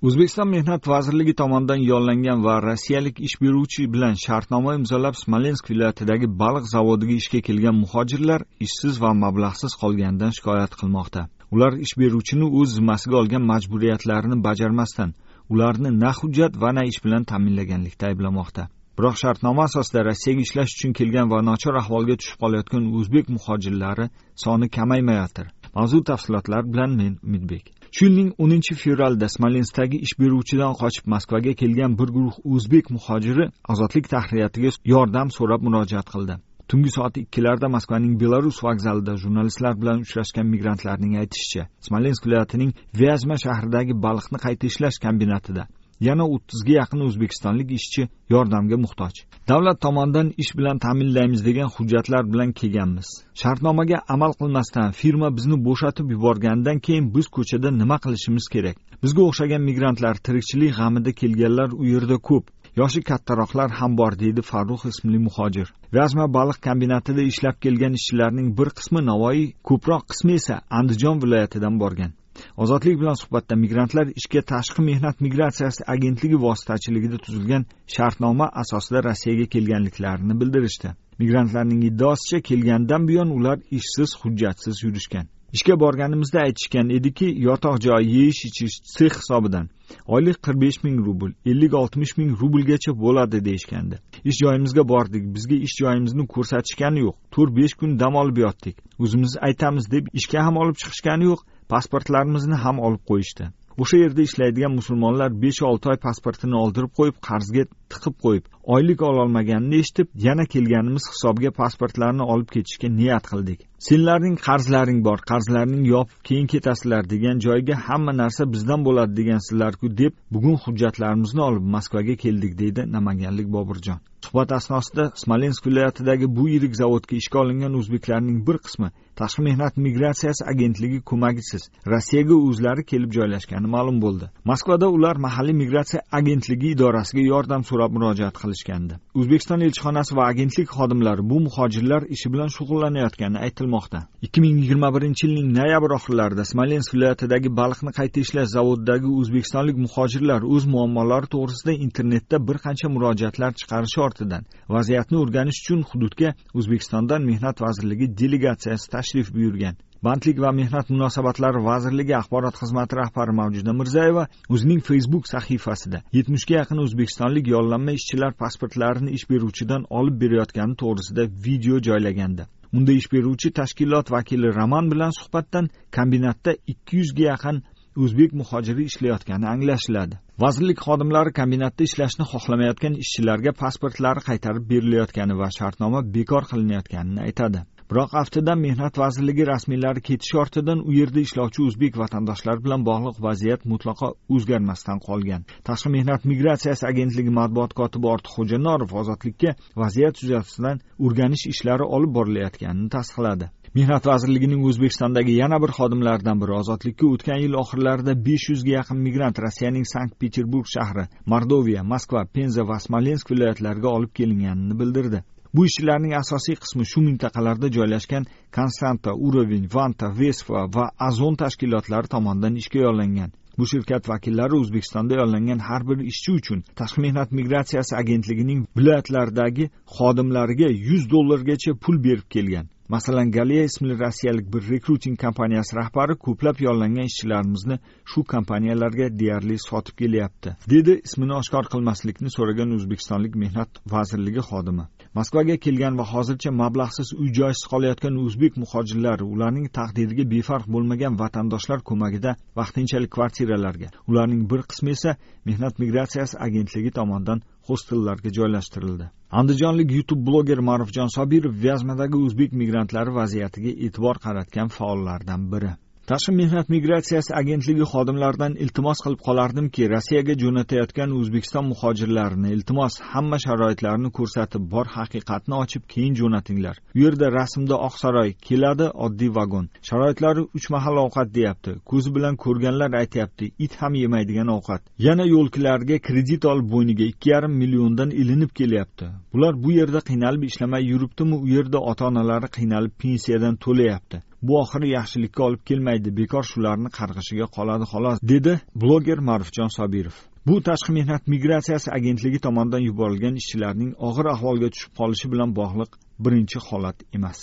o'zbekiston 0.07 0.47
mehnat 0.47 0.87
vazirligi 0.87 1.33
tomonidan 1.39 1.81
yollangan 1.91 2.43
va 2.43 2.53
rossiyalik 2.61 3.17
ish 3.27 3.35
beruvchi 3.41 3.87
bilan 3.93 4.13
shartnoma 4.25 4.75
imzolab 4.79 5.15
smolensk 5.23 5.71
viloyatidagi 5.71 6.27
baliq 6.41 6.65
zavodiga 6.73 7.15
ishga 7.21 7.39
kelgan 7.47 7.75
muhojirlar 7.83 8.45
ishsiz 8.65 9.01
va 9.03 9.11
mablag'siz 9.23 9.73
qolganidan 9.81 10.31
shikoyat 10.37 10.77
qilmoqda. 10.81 11.21
Ular 11.53 11.73
ish 11.85 11.93
beruvchini 12.01 12.47
o'z 12.59 12.69
zimmasiga 12.77 13.17
olgan 13.21 13.43
majburiyatlarini 13.51 14.37
bajarmasdan 14.47 15.11
ularni 15.53 15.89
na 16.03 16.11
hujjat 16.19 16.53
va 16.63 16.71
na 16.77 16.83
ish 16.91 16.99
bilan 17.05 17.23
ta'minlaganlikda 17.31 18.03
ayblamoqda. 18.11 18.63
Biroq 18.97 19.15
shartnoma 19.23 19.63
asosida 19.69 20.05
rossiyaga 20.09 20.41
ishlash 20.47 20.71
uchun 20.75 20.91
kelgan 20.99 21.27
va 21.33 21.39
nochor 21.49 21.75
ahvolga 21.81 22.15
tushib 22.21 22.37
qolayotgan 22.43 22.83
o'zbek 22.99 23.25
muhojirlari 23.35 24.05
soni 24.43 24.67
kamaymayotir 24.77 25.47
mavzu 25.75 26.03
tafsilotlari 26.11 26.73
bilan 26.73 26.91
men 27.01 27.13
umidbek. 27.27 27.65
Shu 27.95 28.05
yilning 28.05 28.29
o'ninchi 28.43 28.75
fevralida 28.83 29.27
smolenskdagi 29.35 29.97
ish 30.05 30.13
beruvchidan 30.21 30.73
qochib 30.81 31.05
moskvaga 31.13 31.53
kelgan 31.61 31.97
bir 31.99 32.09
guruh 32.15 32.35
o'zbek 32.53 32.85
muhojiri 32.95 33.45
ozodlik 33.73 34.05
tahririyatiga 34.13 34.69
yordam 34.93 35.27
so'rab 35.37 35.61
murojaat 35.67 36.07
qildi. 36.13 36.35
Tungi 36.69 36.91
soat 36.95 37.15
ikkilarda 37.23 37.67
moskvaning 37.75 38.13
belarus 38.23 38.57
vokzalida 38.65 39.13
jurnalistlar 39.23 39.73
bilan 39.81 40.03
uchrashgan 40.05 40.47
migrantlarning 40.53 41.13
aytishicha 41.21 41.63
smolensk 41.87 42.25
viloyatining 42.27 42.71
vyazma 43.01 43.35
shahridagi 43.45 43.93
baliqni 44.05 44.37
qayta 44.45 44.63
ishlash 44.71 44.97
kombinatida 45.05 45.63
yana 46.07 46.25
o'ttizga 46.33 46.73
yaqin 46.81 47.01
o'zbekistonlik 47.07 47.71
ishchi 47.79 48.07
yordamga 48.33 48.77
muhtoj. 48.83 49.13
Davlat 49.49 49.81
tomonidan 49.85 50.27
ish 50.43 50.51
bilan 50.57 50.77
ta'minlaymiz 50.85 51.45
degan 51.45 51.69
hujjatlar 51.75 52.23
bilan 52.33 52.51
kelganmiz. 52.59 53.07
Shartnomaga 53.41 53.97
amal 54.15 54.33
qilmasdan 54.41 54.91
firma 55.01 55.29
bizni 55.37 55.57
bo'shatib 55.67 56.07
yuborganidan 56.15 56.79
keyin 56.85 57.05
biz 57.15 57.27
ko'chada 57.35 57.69
nima 57.81 57.97
qilishimiz 58.03 58.45
kerak? 58.53 58.77
Bizga 59.03 59.21
o'xshagan 59.29 59.61
migrantlar 59.69 60.15
tirikchilik 60.25 60.71
g'amida 60.79 61.11
kelganlar 61.21 61.69
u 61.81 61.83
yerda 61.93 62.17
ko'p. 62.29 62.45
Yoshi 62.79 63.01
kattaroqlar 63.09 63.69
ham 63.79 63.97
bor 63.97 64.13
deydi 64.19 64.41
farruh 64.51 64.81
ismli 64.91 65.19
muhojir. 65.27 65.67
Vazma 65.97 66.25
baliq 66.37 66.57
kombinatida 66.67 67.21
ishlab 67.31 67.57
kelgan 67.63 67.93
ishchilarning 67.99 68.47
bir 68.59 68.69
qismi 68.77 69.01
navoiy 69.11 69.45
ko'proq 69.69 70.03
qismi 70.11 70.33
esa 70.39 70.55
andijon 70.79 71.21
viloyatidan 71.23 71.79
borgan. 71.83 72.11
Ozodlik 72.57 72.99
bilan 73.01 73.17
suhbatda 73.21 73.55
migrantlar 73.55 74.07
ishga 74.19 74.41
tashqi 74.53 74.81
mehnat 74.89 75.21
migratsiyasi 75.25 75.83
agentligi 75.95 76.37
vositachiligida 76.45 77.17
tuzilgan 77.25 77.65
shartnoma 77.95 78.49
asosida 78.63 79.03
rossiyaga 79.03 79.45
kelganliklarini 79.55 80.39
bildirishdi. 80.41 80.89
Migrantlarning 81.19 81.81
iddaosicha 81.89 82.39
kelgandan 82.49 83.07
buyon 83.07 83.29
ular 83.37 83.57
ishsiz 83.79 84.09
hujjatsiz 84.21 84.83
yurishgan. 84.83 85.27
Ishga 85.53 85.79
borganimizda 85.79 86.39
aytishgan 86.39 86.89
ediki 86.89 87.27
yotoq 87.47 87.79
joy 87.85 88.03
yeyish 88.15 88.41
ichish 88.49 88.75
sex 88.95 89.13
hisobidan 89.21 89.69
oylik 90.15 90.37
qirq 90.45 90.59
besh 90.63 90.77
ming 90.83 90.97
rubl 91.05 91.31
ellik 91.51 91.73
oltmish 91.81 92.13
ming 92.17 92.31
rublgacha 92.41 92.93
bo'ladi 93.03 93.45
deyishgandi. 93.45 93.95
Ish 94.29 94.37
joyimizga 94.43 94.83
bordik 94.93 95.23
bizga 95.35 95.57
ish 95.67 95.75
joyimizni 95.81 96.27
ko'rsatishgani 96.35 96.99
yo'q 97.05 97.15
to'rt 97.35 97.55
besh 97.59 97.73
kun 97.79 97.99
dam 97.99 98.15
olib 98.21 98.37
yotdik. 98.45 98.75
O'zimiz 99.03 99.37
aytamiz 99.47 99.91
deb 99.95 100.13
ishga 100.19 100.45
ham 100.47 100.61
olib 100.63 100.77
chiqishgani 100.81 101.31
yo'q 101.31 101.41
pasportlarimizni 101.73 102.57
ham 102.65 102.79
olib 102.87 103.03
qo'yishdi. 103.11 103.51
O'sha 103.83 103.97
yerda 103.97 104.21
ishlaydigan 104.27 104.73
musulmonlar 104.75 105.29
besh 105.41 105.61
olti 105.67 105.89
oy 105.91 105.97
pasportini 106.05 106.55
oldirib 106.61 106.91
qo'yib 106.99 107.19
qarzga 107.27 107.63
tiqib 107.93 108.15
qo'yib 108.25 108.49
oylik 108.75 109.03
ololmaganini 109.09 109.79
eshitib 109.83 110.09
yana 110.25 110.45
kelganimiz 110.53 111.05
hisobga 111.11 111.51
pasportlarni 111.59 112.27
olib 112.33 112.49
ketishga 112.55 112.89
niyat 112.95 113.29
qildik. 113.31 113.63
Senlarning 113.87 114.35
qarzlaring 114.47 114.99
bor 115.07 115.23
qarzlaring 115.31 115.87
yopib 115.93 116.19
keyin 116.31 116.51
ketasizlar 116.55 117.09
degan 117.13 117.39
joyga 117.47 117.79
hamma 117.87 118.17
narsa 118.21 118.51
bizdan 118.53 118.85
bo'ladi 118.89 119.17
degansizlarku 119.21 119.95
deb 120.03 120.19
bugun 120.37 120.61
hujjatlarimizni 120.65 121.41
olib 121.49 121.73
moskvaga 121.77 122.15
keldik 122.25 122.59
deydi 122.63 122.91
namanganlik 122.97 123.47
boburjon. 123.57 123.99
Suhbat 124.25 124.51
asnosida 124.59 125.11
smolensk 125.23 125.67
viloyatidagi 125.67 126.35
bu 126.37 126.49
yirik 126.49 126.73
zavodga 126.81 127.15
ishga 127.21 127.39
olingan 127.43 127.73
o'zbeklarning 127.79 128.47
bir 128.47 128.57
qismi 128.65 128.89
tashqi 129.19 129.41
mehnat 129.47 129.77
migratsiyasi 129.85 130.43
agentligi 130.51 130.99
ko'magisiz 131.09 131.63
rossiyaga 131.93 132.35
o'zlari 132.49 132.83
kelib 132.91 133.11
joylashgani 133.17 133.67
ma'lum 133.75 133.97
bo'ldi. 134.05 134.25
Moskvada 134.51 134.87
ular 134.97 135.15
mahalliy 135.25 135.57
migratsiya 135.63 136.01
agentligi 136.19 136.67
idorasiga 136.75 137.23
yordam 137.33 137.63
so'rab 137.69 137.91
murojaat 137.97 138.35
qilishgandi. 138.41 138.93
O'zbekiston 139.19 139.65
elchixonasi 139.67 140.15
va 140.19 140.27
agentlik 140.33 140.69
xodimlari 140.77 141.29
bu 141.31 141.39
muhojirlar 141.47 142.07
ishi 142.15 142.33
bilan 142.33 142.49
shug'ullanayotgani 142.57 143.37
aytilmoqda. 143.45 143.99
ikki 144.25 144.41
ming 144.41 144.57
yigirma 144.61 144.89
birinchi 144.95 145.27
yilning 145.27 145.47
noyabr 145.59 145.91
oxirlarida 145.97 146.43
smolensk 146.51 146.93
viloyatidagi 146.95 147.49
baliqni 147.59 147.91
qayta 147.99 148.17
ishlash 148.25 148.49
zavodidagi 148.55 149.09
o'zbekistonlik 149.19 149.77
muhojirlar 149.85 150.41
o'z 150.55 150.65
muammolari 150.73 151.27
to'g'risida 151.35 151.73
internetda 151.85 152.37
bir 152.47 152.57
qancha 152.65 152.87
murojaatlar 152.95 153.51
chiqarishi 153.61 153.99
ortidan. 154.09 154.47
Vaziyatni 154.75 155.21
o'rganish 155.23 155.61
uchun 155.63 155.85
hududga 155.91 156.33
o'zbekistondan 156.59 157.29
mehnat 157.31 157.61
vazirligi 157.65 158.11
delegatsiyasi 158.23 158.91
tashrif 158.95 159.33
buyurgan. 159.35 159.77
Bandlik 160.03 160.37
va 160.39 160.51
mehnat 160.55 160.89
munosabatlari 160.93 161.59
vazirligi 161.63 162.13
axborot 162.17 162.55
xizmati 162.61 162.95
rahbari 162.99 163.33
mavjuda 163.39 163.73
mirzayeva 163.79 164.21
o'zining 164.57 164.79
facebook 164.89 165.25
sahifasida 165.31 165.99
yetmishga 166.17 166.55
yaqin 166.61 166.79
o'zbekistonlik 166.83 167.49
yollanma 167.55 167.95
ishchilar 167.99 168.31
pasportlarini 168.43 169.11
ish 169.17 169.25
beruvchidan 169.31 169.83
olib 169.99 170.15
berayotgani 170.21 170.79
to'g'risida 170.83 171.25
video 171.47 171.81
joylagandi. 171.89 172.47
Unda 172.77 172.95
ish 173.01 173.09
beruvchi 173.13 173.51
tashkilot 173.59 174.11
vakili 174.15 174.53
roman 174.59 174.91
bilan 174.91 175.11
suhbatdan 175.19 175.69
kombinatda 175.97 176.51
ikki 176.73 177.01
yuzga 177.01 177.25
yaqin 177.31 177.63
o'zbek 178.03 178.31
muhojiri 178.41 178.83
ishlayotgani 178.89 179.47
anglashiladi. 179.53 180.15
Vazirlik 180.43 180.79
xodimlari 180.85 181.31
kombinatda 181.39 181.87
ishlashni 181.89 182.25
xohlamayotgan 182.33 182.93
ishchilarga 183.03 183.51
pasportlari 183.63 184.21
qaytarib 184.29 184.69
berilayotgani 184.71 185.35
va 185.41 185.49
shartnoma 185.57 185.99
bekor 186.15 186.43
qilinayotganini 186.51 187.27
aytadi. 187.27 187.65
Biroq 187.91 188.11
aftidan 188.21 188.59
mehnat 188.61 188.97
vazirligi 189.01 189.45
rasmiylari 189.49 190.01
ketish 190.09 190.35
ortidan 190.41 190.81
u 190.89 190.91
yerda 190.97 191.19
ishlovchi 191.27 191.63
o'zbek 191.67 191.95
vatandoshlar 192.01 192.59
bilan 192.65 192.83
bog'liq 192.89 193.17
vaziyat 193.27 193.65
mutlaqo 193.71 194.09
o'zgarmasdan 194.35 194.99
qolgan. 195.07 195.47
Tashqi 195.69 195.89
mehnat 195.95 196.27
migratsiyasi 196.31 196.85
agentligi 196.91 197.33
matbuot 197.39 197.73
kotibi 197.79 198.11
ortiqxo'ja 198.13 198.59
norov 198.67 198.93
ozodlikka 199.01 199.55
vaziyat 199.83 200.21
yuzasidan 200.23 200.83
o'rganish 201.05 201.45
ishlari 201.53 201.89
olib 201.97 202.13
borilayotganini 202.19 202.93
tasdiqladi. 202.97 203.49
Mehnat 203.77 204.05
vazirligining 204.07 204.61
o'zbekistondagi 204.65 205.33
yana 205.37 205.57
bir 205.61 205.71
xodimlaridan 205.77 206.39
biri 206.41 206.53
ozodlikka 206.59 207.05
o'tgan 207.13 207.41
yil 207.43 207.57
oxirlarida 207.61 208.13
besh 208.27 208.45
yuzga 208.51 208.71
yaqin 208.71 209.01
migrant 209.07 209.41
rossiyaning 209.43 209.85
sankt 209.93 210.15
peterburg 210.21 210.69
shahri 210.75 211.03
mordoviya 211.33 211.83
moskva 211.91 212.23
penza 212.37 212.65
va 212.69 212.77
smolensk 212.85 213.31
viloyatlariga 213.31 213.89
olib 213.97 214.11
kelinganini 214.19 214.79
bildirdi. 214.79 215.19
Bu 215.53 215.65
ishchilarning 215.69 216.15
asosiy 216.21 216.57
qismi 216.63 216.85
shu 216.91 217.03
mintaqalarda 217.09 217.69
joylashgan 217.77 218.25
konstanta 218.57 219.13
urovень 219.27 219.69
vanta 219.75 220.09
vesfa 220.21 220.65
va 220.75 220.85
azon 221.09 221.35
tashkilotlari 221.43 222.11
tomonidan 222.15 222.57
ishga 222.63 222.79
yollangan 222.87 223.31
bu 223.59 223.69
shirkat 223.71 224.09
vakillari 224.09 224.59
o'zbekistonda 224.61 225.21
yollangan 225.21 225.59
har 225.69 225.87
bir 225.89 226.03
ishchi 226.11 226.31
uchun 226.39 226.59
tashqi 226.81 227.05
mehnat 227.05 227.37
migratsiyasi 227.39 227.95
agentligining 228.01 228.65
viloyatlardagi 228.77 229.69
xodimlariga 229.97 230.69
yuz 230.89 231.09
dollargacha 231.13 231.71
pul 231.83 232.03
berib 232.09 232.27
kelgan. 232.35 232.67
Masalan 232.89 233.31
galiya 233.31 233.63
ismli 233.63 233.99
rossiyalik 233.99 234.53
bir 234.53 234.69
rekruting 234.69 235.19
kompaniyasi 235.21 235.75
rahbari 235.75 236.15
ko'plab 236.25 236.61
yollangan 236.67 237.09
ishchilarimizni 237.11 237.79
shu 238.11 238.23
kompaniyalarga 238.33 239.07
deyarli 239.19 239.57
sotib 239.65 239.95
kelyapti 240.01 240.55
dedi 240.73 241.01
ismini 241.09 241.33
oshkor 241.41 241.69
qilmaslikni 241.73 242.29
so'ragan 242.37 242.73
o'zbekistonlik 242.77 243.35
mehnat 243.43 243.69
vazirligi 243.95 244.43
xodimi. 244.49 244.85
Moskvaga 245.17 245.55
kelgan 245.65 245.97
va 245.99 246.05
hozircha 246.13 246.51
mablag'siz 246.61 247.13
uy 247.21 247.29
joysiz 247.39 247.63
qolayotgan 247.71 248.17
o'zbek 248.23 248.57
muhojirlari 248.63 249.25
ularning 249.33 249.67
taqdiriga 249.79 250.25
befarq 250.33 250.67
bo'lmagan 250.75 251.17
vatandoshlar 251.21 251.79
ko'magida 251.89 252.35
vaqtinchalik 252.59 253.11
kvartiralarga 253.15 253.89
ularning 254.09 254.43
bir 254.51 254.61
qismi 254.73 254.95
esa 254.97 255.15
mehnat 255.49 255.81
migratsiyasi 255.83 256.37
agentligi 256.47 256.91
tomonidan 256.99 257.43
hostellarga 257.69 258.29
joylashtirildi. 258.39 259.09
Andijonlik 259.39 259.91
youtube 259.97 260.25
bloger 260.29 260.59
ma'rufjon 260.69 261.09
sobirov 261.17 261.53
vyazmadagi 261.65 262.17
o'zbek 262.25 262.57
migrantlari 262.61 263.11
vaziyatiga 263.21 263.71
e'tibor 263.85 264.15
qaratgan 264.25 264.67
faollardan 264.77 265.51
biri. 265.51 265.71
Tashqi 266.09 266.31
mehnat 266.41 266.69
migratsiyasi 266.73 267.33
agentligi 267.39 267.85
xodimlaridan 267.89 268.53
iltimos 268.63 269.01
qilib 269.05 269.19
qolardimki 269.25 269.83
rossiyaga 269.91 270.33
jo'natayotgan 270.43 271.11
o'zbekiston 271.17 271.65
muhojirlarini 271.71 272.53
iltimos 272.55 272.93
hamma 273.09 273.37
sharoitlarni 273.43 274.09
ko'rsatib 274.19 274.63
bor 274.71 274.87
haqiqatni 274.95 275.55
ochib 275.63 275.83
keyin 275.93 276.15
jo'natinglar. 276.21 276.75
U 276.95 276.99
yerda 277.03 277.27
rasmda 277.39 277.75
oq 277.87 277.95
saroy 278.03 278.29
keladi 278.47 278.87
oddiy 279.07 279.29
vagon. 279.35 279.67
Sharoitlari 279.89 280.45
uch 280.57 280.67
mahal 280.75 280.97
ovqat 281.03 281.29
deyapti. 281.37 281.75
Ko'zi 281.91 282.15
bilan 282.15 282.39
ko'rganlar 282.45 282.97
aytyapti 283.01 283.51
it 283.65 283.73
ham 283.81 283.93
yemaydigan 284.03 284.49
ovqat. 284.55 284.81
Yana 285.07 285.25
yo'lkilarga 285.33 285.99
kredit 286.07 286.49
olib 286.53 286.67
bo'yniga 286.73 287.05
ikki 287.11 287.29
yarim 287.33 287.53
milliondan 287.61 288.09
ilinib 288.21 288.51
kelyapti. 288.61 289.11
Bular 289.33 289.53
bu 289.63 289.77
yerda 289.79 290.01
qiynalib 290.09 290.49
ishlamay 290.49 290.83
yuribdimi? 290.91 291.35
U 291.45 291.47
yerda 291.55 291.85
ota 291.91 292.09
onalari 292.11 292.51
qiynalib 292.57 292.97
pensiyadan 293.05 293.61
to'layapti. 293.67 294.23
Bu 294.41 294.59
oxiri 294.63 294.89
yaxshilikka 294.97 295.43
olib 295.43 295.61
kelmaydi 295.69 296.09
bekor 296.19 296.43
shularni 296.51 296.89
qarg'ishiga 296.99 297.47
qoladi 297.57 297.85
xolos 297.93 298.17
dedi 298.31 298.53
bloger 298.81 299.19
ma'rufjon 299.29 299.71
sobirov. 299.77 300.15
Bu 300.47 300.55
tashqi 300.67 300.91
mehnat 300.97 301.27
migratsiyasi 301.33 301.91
agentligi 301.97 302.39
tomonidan 302.45 302.83
yuborilgan 302.89 303.35
ishchilarning 303.41 303.91
og'ir 304.07 304.25
ahvolga 304.35 304.69
tushib 304.73 304.91
qolishi 304.99 305.27
bilan 305.33 305.49
bog'liq 305.59 305.91
birinchi 306.23 306.59
holat 306.67 306.97
emas. 307.17 307.39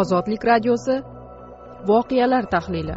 Ozodlik 0.00 0.42
radiosi 0.50 0.96
voqealar 1.90 2.44
tahlili. 2.54 2.96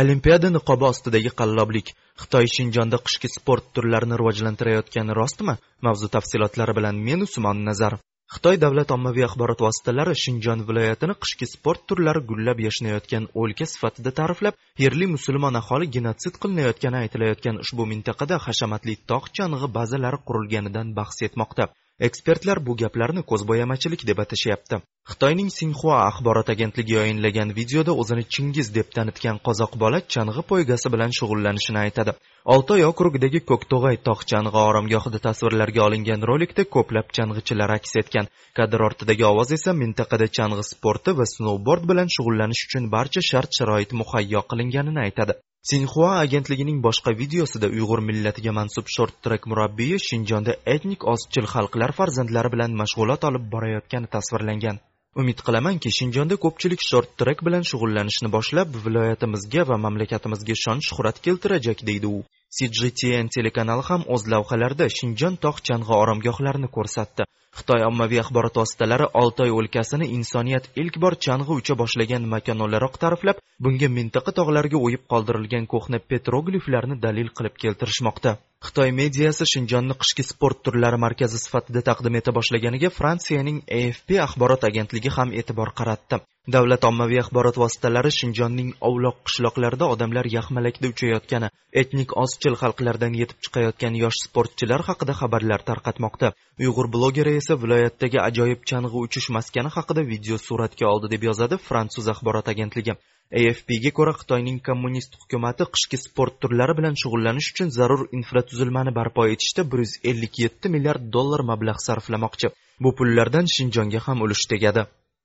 Olimpiada 0.00 0.48
niqobi 0.56 0.86
ostidagi 0.92 1.32
qalloblik. 1.40 1.94
Xitoy 2.22 2.46
shinjonda 2.56 2.98
qishki 3.06 3.28
sport 3.36 3.72
turlarini 3.74 4.20
rivojlantirayotgani 4.20 5.16
rostmi? 5.20 5.54
Mavzu 5.86 6.08
tafsilotlari 6.16 6.76
bilan 6.78 7.02
men 7.08 7.26
usmon 7.26 7.66
nazarov 7.70 8.00
xitoy 8.34 8.56
davlat 8.62 8.92
ommaviy 8.94 9.24
axborot 9.26 9.62
vositalari 9.64 10.12
shinjon 10.22 10.60
viloyatini 10.68 11.14
qishki 11.22 11.46
sport 11.52 11.80
turlari 11.92 12.20
gullab 12.28 12.60
yashnayotgan 12.66 13.24
o'lka 13.42 13.66
sifatida 13.70 14.12
ta'riflab 14.18 14.60
yerli 14.84 15.08
musulmon 15.14 15.58
aholi 15.60 15.88
genotsid 15.96 16.38
qilinayotgani 16.44 17.00
aytilayotgan 17.00 17.58
ushbu 17.64 17.86
mintaqada 17.92 18.38
hashamatli 18.46 18.94
tog' 19.12 19.30
chang'i 19.38 19.72
bazalari 19.78 20.22
qurilganidan 20.28 20.94
bahs 20.98 21.18
etmoqda. 21.28 21.66
Ekspertlar 22.08 22.58
bu 22.66 22.76
gaplarni 22.82 23.22
ko'zbo'yamachilik 23.30 24.06
deb 24.10 24.22
atashyapti. 24.24 24.76
Xitoyning 25.20 25.50
sinxua 25.52 25.96
axborot 26.08 26.48
agentligi 26.52 26.94
yayinlagan 26.96 27.50
videoda 27.56 27.92
o'zini 28.02 28.22
chingiz 28.34 28.68
deb 28.76 28.88
tanitgan 28.96 29.40
qozoq 29.46 29.72
bola 29.82 29.98
chang'i 30.14 30.42
poygasi 30.50 30.92
bilan 30.94 31.10
shug'ullanishini 31.18 31.80
aytadi. 31.80 32.12
Oltoy 32.54 32.84
okrugidagi 32.90 33.40
ko'kto'g'ay 33.50 33.98
tog' 34.06 34.22
chang'i 34.30 34.52
oromgohida 34.62 35.20
tasvirlarga 35.26 35.82
olingan 35.88 36.24
rolikda 36.30 36.64
ko'plab 36.76 37.12
chang'ichilar 37.16 37.70
aks 37.76 37.92
etgan. 38.02 38.30
Kadr 38.58 38.86
ortidagi 38.88 39.24
ovoz 39.32 39.50
esa 39.58 39.74
mintaqada 39.82 40.26
chang'i 40.36 40.64
sporti 40.72 41.16
va 41.18 41.26
snoubord 41.34 41.84
bilan 41.90 42.08
shug'ullanish 42.16 42.62
uchun 42.68 42.90
barcha 42.94 43.22
shart 43.30 43.50
sharoit 43.58 43.96
muhayyo 44.00 44.40
qilinganini 44.50 45.00
aytadi. 45.06 45.36
Sinxua 45.70 46.12
agentligining 46.24 46.78
boshqa 46.86 47.12
videosida 47.22 47.68
uyg'ur 47.76 48.00
millatiga 48.10 48.52
mansub 48.58 48.86
short 48.94 49.18
trek 49.24 49.42
murabbiyi 49.50 49.98
shinjonda 50.08 50.52
etnik 50.74 51.04
ozchil 51.14 51.50
xalqlar 51.54 51.90
farzandlari 51.98 52.52
bilan 52.54 52.78
mashg'ulot 52.82 53.28
olib 53.30 53.44
borayotgani 53.56 54.08
tasvirlangan. 54.16 54.80
Umid 55.18 55.40
qilamanki 55.46 55.90
shinjonda 55.98 56.36
ko'pchilik 56.44 56.82
short 56.88 57.08
trek 57.20 57.40
bilan 57.46 57.64
shug'ullanishni 57.70 58.28
boshlab 58.34 58.76
viloyatimizga 58.84 59.64
va 59.70 59.76
mamlakatimizga 59.84 60.54
shon 60.62 60.82
shuhrat 60.88 61.18
keltirajak 61.24 61.82
deydi 61.88 62.06
u. 62.18 62.20
Cgtn 62.58 63.30
telekanali 63.36 63.82
ham 63.88 64.06
o'z 64.14 64.22
lavhalarida 64.32 64.86
shinjon 64.98 65.34
tog' 65.44 65.60
chang'i 65.68 65.94
oromgohlarini 66.02 66.70
ko'rsatdi. 66.76 67.26
Xitoy 67.58 67.82
ommaviy 67.90 68.20
axborot 68.22 68.58
vositalari 68.60 69.06
oltoy 69.22 69.50
o'lkasini 69.58 70.06
insoniyat 70.16 70.68
ilk 70.82 70.98
bor 71.04 71.14
chang'i 71.26 71.56
ucha 71.60 71.74
boshlagan 71.82 72.28
makon 72.34 72.62
o'laroq 72.66 72.94
ta'riflab 73.02 73.42
bunga 73.64 73.88
mintaqa 73.96 74.36
tog'lariga 74.38 74.78
o'yib 74.86 75.02
qoldirilgan 75.12 75.66
ko'hna 75.74 75.98
petrogliflarni 76.10 76.96
dalil 77.06 77.28
qilib 77.36 77.60
keltirishmoqda. 77.64 78.38
Xitoy 78.66 78.90
mediasi 79.00 79.44
shinjonni 79.52 79.94
qishki 80.00 80.24
sport 80.30 80.58
turlari 80.64 80.98
markazi 81.04 81.38
sifatida 81.44 81.80
taqdim 81.90 82.18
eta 82.20 82.34
boshlaganiga 82.38 82.90
fransiyaning 82.98 83.62
afp 83.82 84.18
axborot 84.26 84.66
agentligi 84.70 85.16
ham 85.16 85.32
e'tibor 85.40 85.72
qaratdi. 85.80 86.20
Davlat 86.54 86.84
ommaviy 86.88 87.20
axborot 87.22 87.56
vositalari 87.62 88.10
shinjonning 88.18 88.70
ovloq 88.88 89.16
qishloqlarida 89.26 89.88
odamlar 89.94 90.28
yaxmalakda 90.36 90.92
uchayotgani 90.92 91.50
etnik 91.82 92.14
ozchil 92.22 92.56
xalqlardan 92.62 93.16
yetib 93.20 93.38
chiqayotgan 93.44 93.98
yosh 94.02 94.20
sportchilar 94.26 94.84
haqida 94.88 95.16
xabarlar 95.20 95.64
tarqatmoqda. 95.70 96.32
Uyg'ur 96.62 96.88
blogeri 96.94 97.34
esa 97.40 97.54
viloyatdagi 97.62 98.18
ajoyib 98.28 98.60
chang'i 98.70 98.90
uchish 99.04 99.28
maskani 99.36 99.70
haqida 99.76 100.02
video 100.12 100.36
suratga 100.46 100.86
oldi 100.92 101.10
deb 101.14 101.22
yozadi 101.28 101.56
fransuz 101.68 102.06
axborot 102.12 102.52
agentligi. 102.54 102.94
Afpga 103.40 103.90
ko'ra 103.98 104.12
xitoyning 104.20 104.58
kommunist 104.68 105.12
hukumati 105.20 105.64
qishki 105.74 105.98
sport 106.04 106.40
turlari 106.42 106.74
bilan 106.78 106.96
shug'ullanish 107.02 107.50
uchun 107.52 107.68
zarur 107.78 108.00
infratuzilmani 108.18 108.94
barpo 109.00 109.26
etishda 109.34 109.62
bir 109.72 109.84
yuz 109.84 109.92
ellik 110.12 110.40
yetti 110.44 110.72
milliard 110.74 111.04
dollar 111.16 111.44
mablag' 111.50 111.84
sarflamoqchi. 111.88 112.50
Bu 112.84 112.90
pullardan 112.98 113.46
shinjonga 113.56 114.00
ham 114.06 114.26
ulush 114.26 114.44
tegadi. 114.52 114.82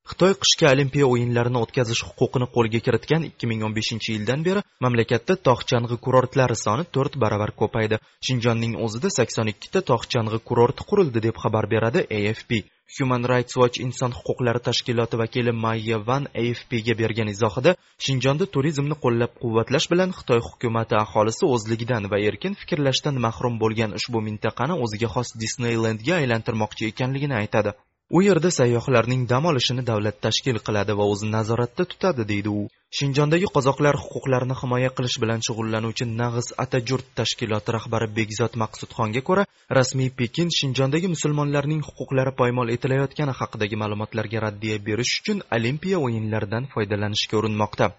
Xitoy 0.09 0.33
qishki 0.41 0.65
olimpiya 0.69 1.05
o'yinlarini 1.13 1.59
o'tkazish 1.65 2.01
huquqini 2.07 2.47
qo'lga 2.55 2.79
kiritgan 2.87 3.23
2015 3.43 4.09
yildan 4.13 4.43
beri 4.47 4.61
mamlakatda 4.85 5.35
tog' 5.47 5.63
chang'i 5.71 5.97
kurortlari 6.05 6.57
soni 6.65 6.85
to'rt 6.97 7.17
baravar 7.23 7.51
ko'paydi. 7.61 7.99
Shinjonning 8.27 8.73
o'zida 8.85 9.09
82 9.17 9.71
ta 9.73 9.81
tog' 9.89 10.05
chang'i 10.13 10.39
kurorti 10.49 10.87
qurildi 10.89 11.19
deb 11.27 11.35
xabar 11.43 11.65
beradi 11.73 12.05
afp 12.19 12.51
human 12.97 13.23
rights 13.31 13.57
watch 13.61 13.79
inson 13.85 14.11
huquqlari 14.17 14.61
tashkiloti 14.67 15.17
vakili 15.21 15.51
mayya 15.63 15.97
van 16.09 16.27
afpga 16.43 16.93
bergan 17.01 17.31
izohida 17.33 17.71
shinjonda 18.05 18.45
turizmni 18.55 18.95
qo'llab 19.05 19.31
quvvatlash 19.41 19.87
bilan 19.93 20.13
xitoy 20.17 20.39
hukumati 20.49 20.95
aholisi 21.03 21.43
o'zligidan 21.55 22.03
va 22.11 22.21
erkin 22.29 22.53
fikrlashdan 22.61 23.15
mahrum 23.25 23.57
bo'lgan 23.63 23.97
ushbu 23.99 24.21
mintaqani 24.27 24.79
o'ziga 24.83 25.09
xos 25.15 25.33
disneylendga 25.43 26.13
aylantirmoqchi 26.21 26.91
ekanligini 26.91 27.37
aytadi. 27.41 27.73
U 28.09 28.21
yerda 28.21 28.49
sayyohlarning 28.51 29.21
dam 29.29 29.45
olishini 29.51 29.83
davlat 29.89 30.17
tashkil 30.25 30.59
qiladi 30.67 30.93
va 30.99 31.05
o'zi 31.13 31.29
nazoratda 31.35 31.85
tutadi 31.91 32.25
deydi 32.31 32.51
u. 32.59 32.67
Shinjondagi 32.97 33.47
qozoqlar 33.55 33.97
huquqlarini 34.03 34.57
himoya 34.61 34.91
qilish 34.97 35.17
bilan 35.23 35.41
shug'ullanuvchi 35.47 36.05
nag'iz 36.21 36.51
atajurt 36.65 37.07
tashkiloti 37.19 37.75
rahbari 37.77 38.07
bekzod 38.19 38.53
maqsudxonga 38.63 39.25
ko'ra 39.29 39.47
rasmiy 39.79 40.09
pekin 40.21 40.53
shinjondagi 40.59 41.11
musulmonlarning 41.15 41.83
huquqlari 41.89 42.37
poymol 42.41 42.73
etilayotgani 42.77 43.37
haqidagi 43.41 43.81
ma'lumotlarga 43.83 44.47
raddiya 44.47 44.81
berish 44.87 45.13
uchun 45.19 45.45
olimpiya 45.59 45.97
o'yinlaridan 46.05 46.73
foydalanishga 46.75 47.41
urinmoqda. 47.41 47.93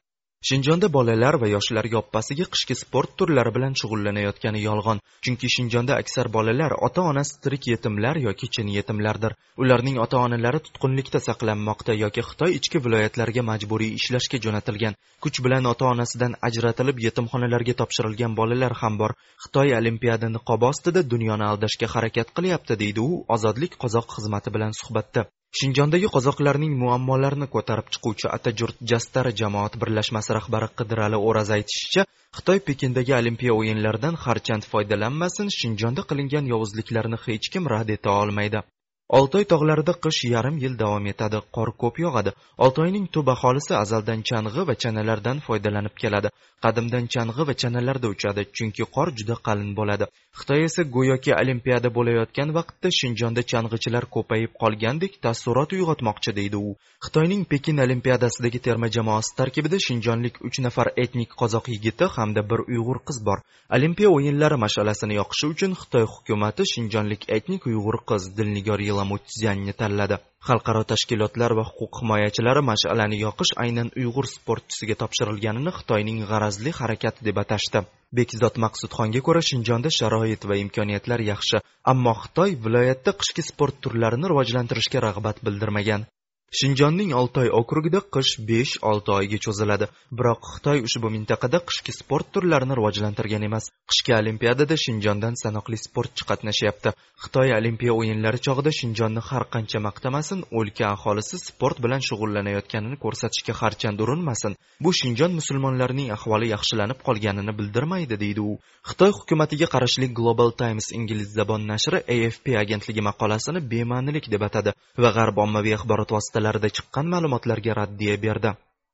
Shinjonda 0.47 0.89
bolalar 0.95 1.37
va 1.43 1.49
yoshlar 1.51 1.87
yoppasiga 1.93 2.45
qishki 2.55 2.75
sport 2.81 3.15
turlari 3.21 3.51
bilan 3.57 3.73
shug'ullanayotgani 3.81 4.61
yolg'on. 4.65 4.99
Chunki 5.25 5.49
shinjonda 5.55 5.97
aksar 6.03 6.29
bolalar 6.37 6.75
ota 6.87 7.03
onasi 7.13 7.41
tirik 7.47 7.67
yetimlar 7.73 8.21
yoki 8.27 8.47
chin 8.55 8.69
yetimlardir. 8.77 9.33
Ularning 9.63 9.97
ota 10.05 10.21
onalari 10.27 10.61
tutqunlikda 10.67 11.21
saqlanmoqda 11.27 11.97
yoki 12.03 12.23
xitoy 12.29 12.55
ichki 12.59 12.83
viloyatlarga 12.85 13.43
majburiy 13.51 13.91
ishlashga 13.99 14.39
jo'natilgan. 14.45 14.95
Kuch 15.25 15.41
bilan 15.47 15.67
ota 15.73 15.89
onasidan 15.95 16.39
ajratilib 16.49 17.03
yetimxonalarga 17.07 17.75
topshirilgan 17.81 18.37
bolalar 18.41 18.77
ham 18.83 19.01
bor. 19.03 19.17
Xitoy 19.47 19.75
olimpiada 19.81 20.31
niqobi 20.37 20.71
ostida 20.73 21.03
dunyoni 21.15 21.49
aldashga 21.51 21.91
harakat 21.95 22.31
qilyapti 22.37 22.79
deydi 22.85 23.09
u 23.09 23.25
ozodlik 23.39 23.75
qozoq 23.83 24.07
xizmati 24.19 24.55
bilan 24.59 24.79
suhbatda. 24.83 25.27
Shinjondagi 25.59 26.09
qozoqlarning 26.15 26.73
muammolarini 26.83 27.47
ko'tarib 27.55 27.87
chiquvchi 27.95 28.27
atajurt 28.37 28.77
jastari 28.93 29.33
jamoat 29.41 29.79
birlashmasi 29.83 30.37
rahbari 30.39 30.69
qidirali 30.81 31.21
o'raz 31.29 31.53
aytishicha 31.57 32.05
xitoy 32.39 32.59
pekindagi 32.69 33.15
olimpiya 33.21 33.59
o'yinlaridan 33.61 34.19
harchand 34.25 34.69
foydalanmasin 34.73 35.53
shinjonda 35.59 36.03
qilingan 36.11 36.51
yovuzliklarni 36.53 37.19
hech 37.27 37.53
kim 37.55 37.71
rad 37.75 37.93
eta 37.97 38.19
olmaydi. 38.25 38.63
Oltoy 39.09 39.45
tog'larida 39.45 39.93
qish 40.05 40.25
yarim 40.35 40.57
yil 40.59 40.75
davom 40.79 41.07
etadi 41.13 41.39
qor 41.57 41.71
ko'p 41.83 41.99
yog'adi. 42.05 42.31
Oltoyning 42.65 43.07
tub 43.15 43.29
aholisi 43.35 43.75
azaldan 43.83 44.23
chang'i 44.31 44.63
va 44.69 44.75
chanalardan 44.83 45.39
foydalanib 45.47 45.95
keladi. 46.03 46.29
Qadimdan 46.65 47.07
chang'i 47.15 47.47
va 47.49 47.55
chanalarda 47.63 48.09
uchadi 48.15 48.43
chunki 48.57 48.85
qor 48.97 49.09
juda 49.19 49.37
qalin 49.47 49.71
bo'ladi. 49.79 50.07
Xitoy 50.39 50.65
esa 50.69 50.83
go'yoki 50.97 51.33
olimpiada 51.43 51.89
bo'layotgan 51.99 52.51
vaqtda 52.59 52.89
shinjonda 52.99 53.43
chang'ichilar 53.53 54.05
ko'payib 54.17 54.53
qolgandek 54.63 55.13
taassurot 55.25 55.71
uyg'otmoqchi 55.77 56.37
deydi 56.39 56.57
u. 56.69 56.75
Xitoyning 57.07 57.43
pekin 57.53 57.77
olimpiadasidagi 57.87 58.61
terma 58.67 58.89
jamoasi 58.97 59.37
tarkibida 59.41 59.79
shinjonlik 59.87 60.35
uch 60.49 60.59
nafar 60.67 60.89
etnik 61.05 61.31
qozoq 61.41 61.71
yigiti 61.75 62.11
hamda 62.17 62.43
bir 62.51 62.61
uyg'ur 62.73 62.99
qiz 63.09 63.19
bor. 63.29 63.39
Olimpiya 63.77 64.11
o'yinlari 64.17 64.57
mash'alasini 64.65 65.15
yoqishi 65.21 65.47
uchun 65.55 65.73
xitoy 65.81 66.05
hukumati 66.15 66.63
shinjonlik 66.73 67.23
etnik 67.37 67.63
uyg'ur 67.71 67.97
qiz 68.11 68.23
dilnigor 68.39 68.81
yelamutyanni 68.97 69.73
tanladi. 69.81 70.17
Xalqaro 70.49 70.83
tashkilotlar 70.93 71.53
va 71.59 71.65
huquq 71.69 72.01
himoyachilari 72.03 72.63
mash'alani 72.71 73.17
yoqish 73.21 73.53
aynan 73.65 73.89
uyg'ur 74.01 74.27
sportchisiga 74.33 74.97
topshirilganini 75.03 75.73
xitoyning 75.79 76.19
g'arazli 76.31 76.73
harakati 76.81 77.27
deb 77.29 77.41
atashdi. 77.45 77.83
Bekzod 78.17 78.61
maqsudxonga 78.65 79.21
ko'ra 79.29 79.43
shinjonda 79.51 79.91
sharoit 79.99 80.43
va 80.51 80.59
imkoniyatlar 80.65 81.21
yaxshi 81.31 81.63
ammo 81.93 82.13
xitoy 82.23 82.55
viloyatda 82.67 83.17
qishki 83.21 83.43
sport 83.51 83.83
turlarini 83.87 84.31
rivojlantirishga 84.33 85.03
rag'bat 85.09 85.43
bildirmagan. 85.47 86.07
Shinjonning 86.55 87.11
oltoy 87.15 87.49
okrugida 87.51 88.01
qish 88.15 88.37
besh 88.49 88.77
olti 88.91 89.11
oyga 89.19 89.39
cho'ziladi. 89.47 89.89
Biroq 90.19 90.43
xitoy 90.53 90.83
ushbu 90.87 91.11
mintaqada 91.11 91.59
qishki 91.69 91.93
sport 91.93 92.31
turlarini 92.35 92.77
rivojlantirgan 92.79 93.47
emas. 93.49 93.65
Qishki 93.91 94.15
olimpiadada 94.21 94.77
shinjondan 94.85 95.35
sanoqli 95.43 95.79
sportchi 95.87 96.29
qatnashyapti. 96.31 96.95
Xitoy 97.25 97.51
olimpiya 97.59 97.97
o'yinlari 97.99 98.39
chog'ida 98.47 98.73
shinjonni 98.79 99.23
har 99.29 99.45
qancha 99.55 99.83
maqtamasin 99.89 100.45
o'lka 100.59 100.87
aholisi 100.95 101.43
sport 101.49 101.83
bilan 101.85 102.07
shug'ullanayotganini 102.09 102.97
ko'rsatishga 103.05 103.55
harchand 103.61 103.99
urinmasin. 104.05 104.57
Bu 104.85 104.93
shinjon 105.01 105.35
musulmonlarining 105.41 106.09
ahvoli 106.17 106.53
yaxshilanib 106.55 107.03
qolganini 107.07 107.53
bildirmaydi 107.59 108.21
deydi 108.25 108.41
u. 108.51 108.59
Xitoy 108.89 109.11
hukumatiga 109.19 109.67
qarashli 109.75 110.07
global 110.19 110.51
times 110.63 110.93
ingliz 110.99 111.29
zabon 111.39 111.67
nashri 111.73 111.99
afp 112.17 112.47
agentligi 112.63 113.03
maqolasini 113.09 113.61
bema'nilik 113.73 114.31
deb 114.35 114.43
atadi 114.49 114.77
va 115.03 115.11
g'arb 115.17 115.37
ommaviy 115.45 115.75
axborot 115.79 116.13
vositalarida 116.37 116.69
chiqqan 116.77 117.07
ma'lumotlarga 117.13 117.73
raddiya 117.81 118.17
berdi. 118.25 118.51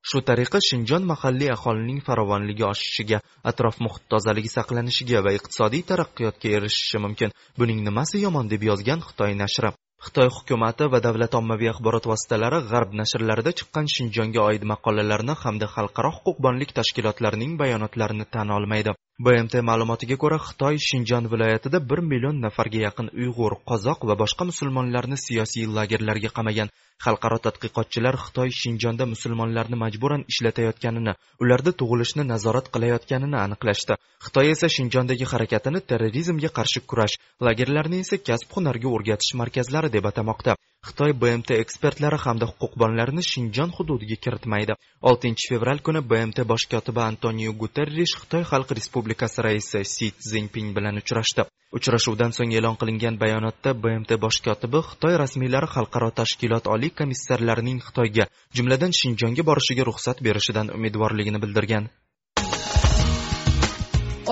Shu 0.08 0.18
tariqa 0.28 0.58
shinjon 0.68 1.02
mahalliy 1.10 1.50
aholining 1.56 2.00
farovonligi 2.06 2.64
oshishiga 2.72 3.18
atrof 3.50 3.76
muhit 3.84 4.04
tozaligi 4.12 4.50
saqlanishiga 4.56 5.22
va 5.26 5.32
iqtisodiy 5.38 5.82
taraqqiyotga 5.90 6.48
erishishi 6.58 6.98
mumkin. 7.04 7.30
Buning 7.58 7.80
nimasi 7.86 8.22
yomon 8.24 8.46
deb 8.52 8.62
yozgan 8.70 9.00
xitoy 9.08 9.34
nashri. 9.42 9.70
Xitoy 10.04 10.28
hukumati 10.36 10.90
va 10.92 10.98
davlat 11.06 11.34
ommaviy 11.40 11.70
axborot 11.72 12.06
vositalari 12.12 12.58
g'arb 12.70 12.90
nashrlarida 13.00 13.52
chiqqan 13.58 13.86
shinjonga 13.94 14.40
oid 14.50 14.62
maqolalarni 14.72 15.34
hamda 15.42 15.66
xalqaro 15.74 16.10
huquqbonlik 16.16 16.70
tashkilotlarining 16.78 17.52
bayonotlarini 17.62 18.26
tan 18.34 18.48
olmaydi. 18.58 18.94
Bmt 19.22 19.60
ma'lumotiga 19.68 20.16
ko'ra 20.22 20.36
xitoy 20.44 20.78
shinjon 20.84 21.26
viloyatida 21.32 21.78
bir 21.90 22.00
million 22.12 22.38
nafarga 22.44 22.80
yaqin 22.84 23.10
uyg'ur 23.24 23.54
qozoq 23.70 24.00
va 24.10 24.16
boshqa 24.22 24.46
musulmonlarni 24.48 25.18
siyosiy 25.24 25.68
lagerlarga 25.76 26.30
qamagan 26.38 26.72
xalqaro 27.04 27.38
tadqiqotchilar 27.44 28.18
xitoy 28.24 28.50
shinjonda 28.62 29.06
musulmonlarni 29.12 29.78
majburan 29.84 30.26
ishlatayotganini 30.32 31.14
ularda 31.46 31.74
tug'ilishni 31.82 32.26
nazorat 32.32 32.72
qilayotganini 32.74 33.38
aniqlashdi. 33.44 34.00
Xitoy 34.26 34.52
esa 34.56 34.74
shinjondagi 34.78 35.30
harakatini 35.34 35.86
terrorizmga 35.90 36.50
qarshi 36.58 36.86
kurash 36.90 37.16
lagerlarni 37.46 38.02
esa 38.04 38.22
kasb 38.28 38.58
hunarga 38.58 38.88
o'rgatish 38.96 39.32
markazlari 39.42 39.94
deb 39.96 40.12
atamoqda. 40.12 40.58
Xitoy 40.86 41.12
bmt 41.14 41.54
ekspertlari 41.62 42.18
hamda 42.24 42.46
huquqbonlarni 42.50 43.22
shinjon 43.22 43.70
hududiga 43.76 44.16
kiritmaydi. 44.24 44.74
Oltinchi 45.10 45.52
fevral 45.52 45.78
kuni 45.86 46.00
bmt 46.12 46.42
bosh 46.52 46.66
kotibi 46.72 47.00
antonio 47.04 47.52
guterrish 47.60 48.14
xitoy 48.22 48.42
xalq 48.50 48.74
respublikasi 48.78 49.44
raisi 49.46 49.84
si 49.92 50.08
zinpin 50.30 50.72
bilan 50.76 50.98
uchrashdi. 51.02 51.46
Uchrashuvdan 51.78 52.34
so'ng 52.38 52.56
e'lon 52.58 52.76
qilingan 52.80 53.20
bayonotda 53.22 53.76
bmt 53.84 54.18
bosh 54.24 54.40
kotibi 54.48 54.82
xitoy 54.88 55.14
rasmiylari 55.22 55.70
xalqaro 55.76 56.10
tashkilot 56.18 56.66
oliy 56.74 56.90
komissarlarining 56.98 57.78
xitoyga 57.86 58.26
jumladan 58.56 58.98
shinjonga 59.00 59.46
borishiga 59.50 59.86
ruxsat 59.90 60.26
berishidan 60.26 60.74
umidvorligini 60.76 61.38
bildirgan. 61.46 61.88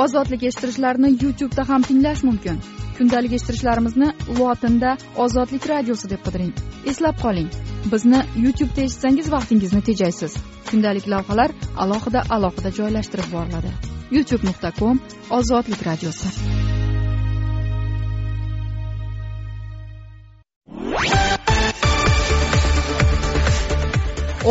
Ozodlik 0.03 0.43
eshittirichlarini 0.51 1.17
youtubeda 1.23 1.63
ham 1.71 1.83
tinglash 1.89 2.23
mumkin. 2.29 2.63
Kundalik 3.01 3.33
eshittirishlarimizni 3.33 4.09
lotinda 4.39 4.91
ozodlik 5.25 5.67
radiosi 5.73 6.09
deb 6.13 6.21
qidiring. 6.27 6.53
Eslab 6.93 7.17
qoling. 7.25 7.49
Bizni 7.93 8.21
youtubeda 8.45 8.83
eshitsangiz 8.89 9.31
vaqtingizni 9.35 9.81
tejaysiz. 9.89 10.35
Kundalik 10.71 11.07
lavhalar 11.13 11.55
alohida 11.85 12.25
alohida 12.37 12.71
joylashtirib 12.79 13.33
boriladi. 13.37 13.71
Youtube 14.17 14.45
nuqta 14.49 14.73
com 14.81 15.01
ozodlik 15.39 15.87
radiosi. 15.89 16.29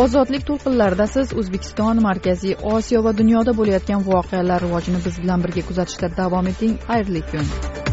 Ozodlik 0.03 0.43
to'lqinlarida 0.49 1.05
siz 1.13 1.35
o'zbekiston 1.41 2.01
markaziy 2.07 2.55
osiyo 2.73 3.03
va 3.05 3.13
dunyoda 3.21 3.53
bo'layotgan 3.61 4.05
voqealar 4.09 4.65
rivojini 4.65 5.05
biz 5.05 5.21
bilan 5.23 5.45
birga 5.45 5.67
kuzatishda 5.69 6.11
davom 6.21 6.51
eting. 6.53 6.75
Xayrli 6.89 7.23
kun. 7.31 7.87